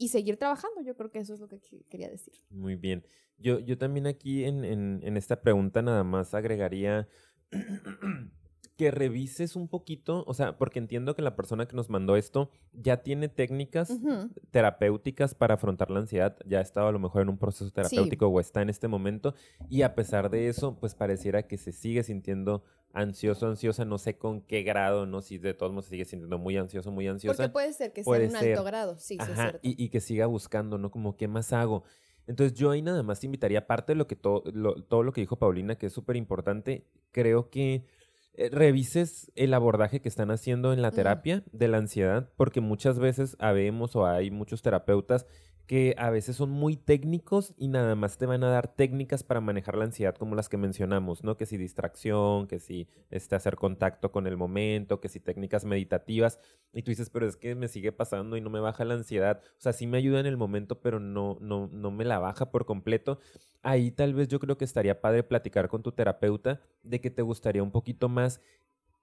[0.00, 0.80] y seguir trabajando.
[0.80, 2.32] Yo creo que eso es lo que quería decir.
[2.48, 3.04] Muy bien.
[3.36, 7.06] Yo, yo también aquí en, en, esta pregunta nada más agregaría
[8.80, 12.48] que revises un poquito, o sea, porque entiendo que la persona que nos mandó esto
[12.72, 13.92] ya tiene técnicas
[14.50, 18.26] terapéuticas para afrontar la ansiedad, ya ha estado a lo mejor en un proceso terapéutico
[18.28, 19.34] o está en este momento,
[19.68, 22.64] y a pesar de eso, pues pareciera que se sigue sintiendo
[22.94, 26.38] ansioso, ansiosa, no sé con qué grado, no si de todos modos se sigue sintiendo
[26.38, 27.36] muy ansioso, muy ansiosa.
[27.36, 29.58] Porque puede ser que sea en un alto grado, sí, sí es cierto.
[29.60, 30.90] Y, y, que siga buscando, ¿no?
[30.90, 31.84] Como, ¿qué más hago?
[32.26, 35.38] Entonces yo ahí nada más te invitaría, aparte de lo que todo lo que dijo
[35.38, 37.84] Paulina, que es súper importante, creo que
[38.48, 43.36] revises el abordaje que están haciendo en la terapia de la ansiedad, porque muchas veces
[43.38, 45.26] habemos o hay muchos terapeutas
[45.70, 49.40] que a veces son muy técnicos y nada más te van a dar técnicas para
[49.40, 51.36] manejar la ansiedad como las que mencionamos, ¿no?
[51.36, 56.40] Que si distracción, que si este, hacer contacto con el momento, que si técnicas meditativas.
[56.72, 59.42] Y tú dices, pero es que me sigue pasando y no me baja la ansiedad.
[59.58, 62.50] O sea, sí me ayuda en el momento, pero no, no, no me la baja
[62.50, 63.20] por completo.
[63.62, 67.22] Ahí tal vez yo creo que estaría padre platicar con tu terapeuta de que te
[67.22, 68.29] gustaría un poquito más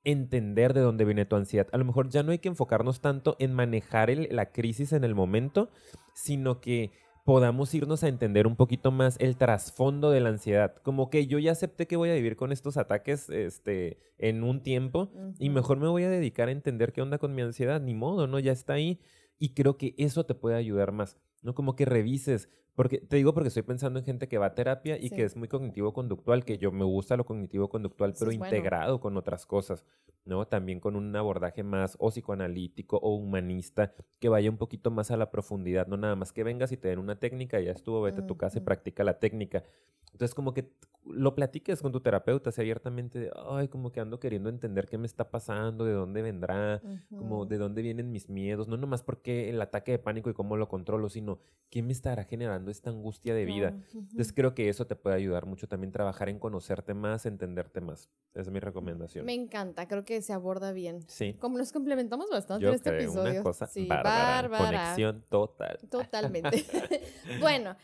[0.03, 1.67] entender de dónde viene tu ansiedad.
[1.73, 5.15] A lo mejor ya no hay que enfocarnos tanto en manejar la crisis en el
[5.15, 5.69] momento,
[6.13, 6.91] sino que
[7.25, 10.75] podamos irnos a entender un poquito más el trasfondo de la ansiedad.
[10.81, 14.63] Como que yo ya acepté que voy a vivir con estos ataques este, en un
[14.63, 17.81] tiempo y mejor me voy a dedicar a entender qué onda con mi ansiedad.
[17.81, 18.39] Ni modo, ¿no?
[18.39, 19.01] Ya está ahí.
[19.37, 21.17] Y creo que eso te puede ayudar más.
[21.41, 21.53] ¿no?
[21.53, 24.99] Como que revises, porque te digo porque estoy pensando en gente que va a terapia
[25.01, 29.47] y que es muy cognitivo-conductual, que yo me gusta lo cognitivo-conductual, pero integrado con otras
[29.47, 29.83] cosas,
[30.25, 30.45] ¿no?
[30.45, 35.17] También con un abordaje más o psicoanalítico o humanista, que vaya un poquito más a
[35.17, 38.21] la profundidad, no nada más que vengas y te den una técnica, ya estuvo, vete
[38.21, 39.63] a tu casa y practica la técnica.
[40.11, 40.71] Entonces, como que
[41.05, 44.97] lo platiques con tu terapeuta, así abiertamente, de, ay, como que ando queriendo entender qué
[44.97, 49.49] me está pasando, de dónde vendrá, como de dónde vienen mis miedos, no nomás porque
[49.49, 53.33] el ataque de pánico y cómo lo controlo, sino qué me estará generando esta angustia
[53.33, 53.73] de vida.
[53.93, 58.09] Entonces creo que eso te puede ayudar mucho también trabajar en conocerte más, entenderte más.
[58.33, 59.25] Esa es mi recomendación.
[59.25, 61.03] Me encanta, creo que se aborda bien.
[61.07, 61.35] Sí.
[61.39, 63.31] Como nos complementamos bastante en este episodio.
[63.31, 64.57] Una cosa sí, bárbara.
[64.57, 65.79] Conexión total.
[65.89, 66.65] Totalmente.
[67.39, 67.75] bueno,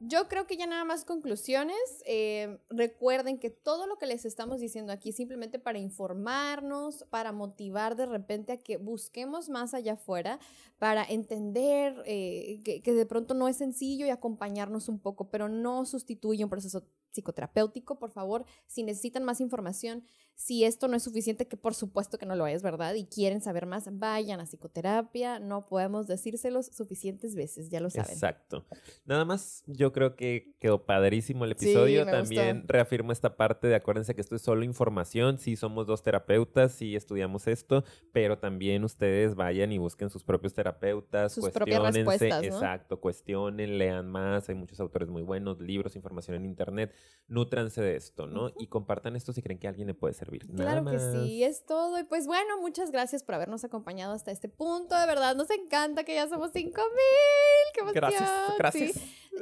[0.00, 1.76] yo creo que ya nada más conclusiones.
[2.06, 7.32] Eh, recuerden que todo lo que les estamos diciendo aquí es simplemente para informarnos, para
[7.32, 10.38] motivar de repente a que busquemos más allá afuera,
[10.78, 15.48] para entender eh, que, que, de pronto no es sencillo y acompañarnos un poco, pero
[15.48, 18.44] no sustituye un proceso psicoterapéutico, por favor.
[18.66, 20.04] Si necesitan más información,
[20.40, 22.94] si esto no es suficiente, que por supuesto que no lo es, ¿verdad?
[22.94, 25.38] Y quieren saber más, vayan a psicoterapia.
[25.38, 28.10] No podemos decírselos suficientes veces, ya lo saben.
[28.10, 28.64] Exacto.
[29.04, 32.06] Nada más, yo creo que quedó padrísimo el episodio.
[32.06, 35.38] También reafirmo esta parte de acuérdense que esto es solo información.
[35.38, 40.54] Sí, somos dos terapeutas, sí estudiamos esto, pero también ustedes vayan y busquen sus propios
[40.54, 44.48] terapeutas, sus propias respuestas, Exacto, cuestionen, lean más.
[44.48, 46.94] Hay muchos autores muy buenos, libros, información en internet.
[47.28, 48.50] Nútranse de esto, ¿no?
[48.58, 51.64] Y compartan esto si creen que a alguien le puede servir claro que sí, es
[51.64, 51.98] todo.
[51.98, 54.98] Y pues bueno, muchas gracias por habernos acompañado hasta este punto.
[54.98, 56.84] De verdad, nos encanta que ya somos 5000.
[57.72, 58.02] ¡Qué emoción!
[58.02, 58.96] Gracias, gracias.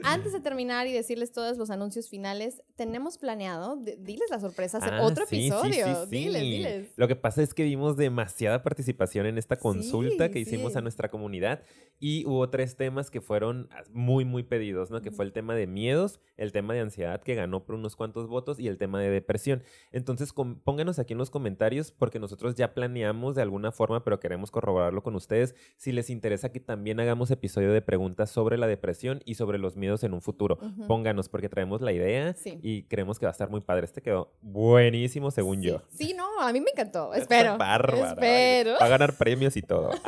[0.05, 4.95] Antes de terminar y decirles todos los anuncios finales, tenemos planeado, diles la sorpresa, hacer
[4.95, 6.07] ah, otro episodio.
[6.07, 6.89] diles, diles.
[6.97, 11.09] Lo que pasa es que vimos demasiada participación en esta consulta que hicimos a nuestra
[11.09, 11.63] comunidad
[11.99, 15.01] y hubo tres temas que fueron muy, muy pedidos, ¿no?
[15.01, 17.97] Que fue el tema de miedos, el tema de ansiedad que ganó ganó por unos
[17.97, 19.63] cuantos votos y el tema de depresión.
[19.91, 20.33] Entonces,
[20.69, 25.03] pónganos aquí en los comentarios porque nosotros ya planeamos de alguna forma, pero queremos corroborarlo
[25.03, 25.55] con ustedes.
[25.79, 29.77] Si les interesa que también hagamos episodio de preguntas sobre la depresión y sobre los
[29.77, 33.49] miedos en un futuro, pónganos porque traemos la idea y creemos que va a estar
[33.49, 33.87] muy padre.
[33.87, 35.81] Este quedó buenísimo según yo.
[35.89, 37.15] Sí, no, a mí me encantó.
[37.15, 37.53] Espero.
[37.53, 38.73] Espero.
[38.79, 39.89] Va a ganar premios y todo.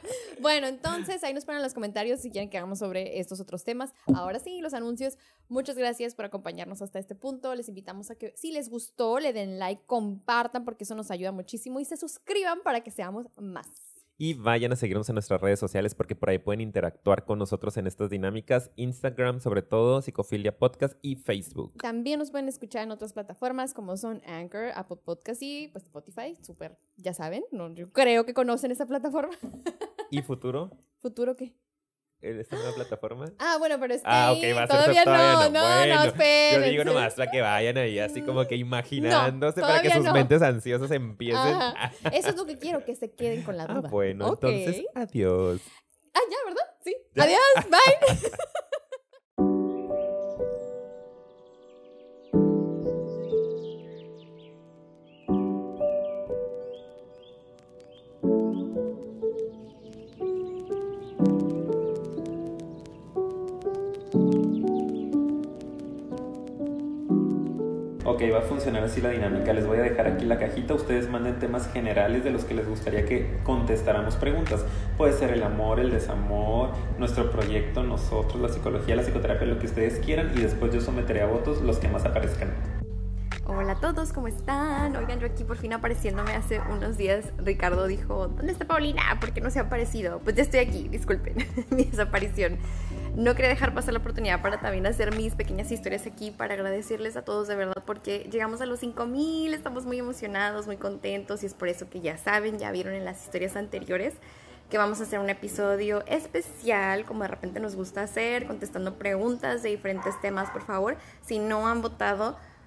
[0.40, 3.62] bueno, entonces ahí nos ponen en los comentarios si quieren que hagamos sobre estos otros
[3.62, 3.92] temas.
[4.14, 5.16] Ahora sí, los anuncios.
[5.48, 7.54] Muchas gracias por acompañarnos hasta este punto.
[7.54, 11.32] Les invitamos a que si les gustó, le den like, compartan porque eso nos ayuda
[11.32, 13.86] muchísimo y se suscriban para que seamos más.
[14.18, 17.76] Y vayan a seguirnos en nuestras redes sociales porque por ahí pueden interactuar con nosotros
[17.76, 18.70] en estas dinámicas.
[18.76, 21.74] Instagram, sobre todo, Psicofilia Podcast y Facebook.
[21.82, 26.34] También nos pueden escuchar en otras plataformas como son Anchor, Apple Podcast y pues, Spotify.
[26.40, 29.34] Súper, ya saben, no, yo creo que conocen esa plataforma.
[30.10, 30.70] ¿Y futuro?
[30.98, 31.54] ¿Futuro qué?
[32.30, 33.32] Esta nueva plataforma?
[33.38, 36.66] Ah, bueno, pero es que ah, okay, va a todavía, no, no, no, espérense.
[36.66, 40.42] Yo digo nomás para que vayan ahí así como que imaginándose para que sus mentes
[40.42, 41.58] ansiosas empiecen.
[42.12, 43.88] Eso es lo que quiero, que se queden con la ah, duda.
[43.88, 45.60] Ah, bueno, entonces, adiós.
[46.14, 46.62] Ah, ya, ¿verdad?
[46.82, 46.96] Sí.
[47.16, 48.30] Adiós, bye.
[68.30, 69.52] va a funcionar así la dinámica.
[69.52, 70.74] Les voy a dejar aquí la cajita.
[70.74, 74.64] Ustedes manden temas generales de los que les gustaría que contestáramos preguntas.
[74.96, 79.66] Puede ser el amor, el desamor, nuestro proyecto, nosotros, la psicología, la psicoterapia, lo que
[79.66, 80.32] ustedes quieran.
[80.36, 82.50] Y después yo someteré a votos los que más aparezcan.
[83.48, 84.96] Hola a todos, ¿cómo están?
[84.96, 87.26] Oigan, yo aquí por fin apareciéndome hace unos días.
[87.38, 89.02] Ricardo dijo, ¿dónde está Paulina?
[89.20, 90.18] ¿Por qué no se ha aparecido?
[90.18, 91.36] Pues ya estoy aquí, disculpen
[91.70, 92.58] mi desaparición.
[93.16, 97.16] No quería dejar pasar la oportunidad para también hacer mis pequeñas historias aquí, para agradecerles
[97.16, 101.46] a todos de verdad, porque llegamos a los 5000, estamos muy emocionados, muy contentos y
[101.46, 104.12] es por eso que ya saben, ya vieron en las historias anteriores
[104.68, 109.62] que vamos a hacer un episodio especial, como de repente nos gusta hacer, contestando preguntas
[109.62, 110.98] de diferentes temas, por favor.
[111.22, 112.36] Si no han votado,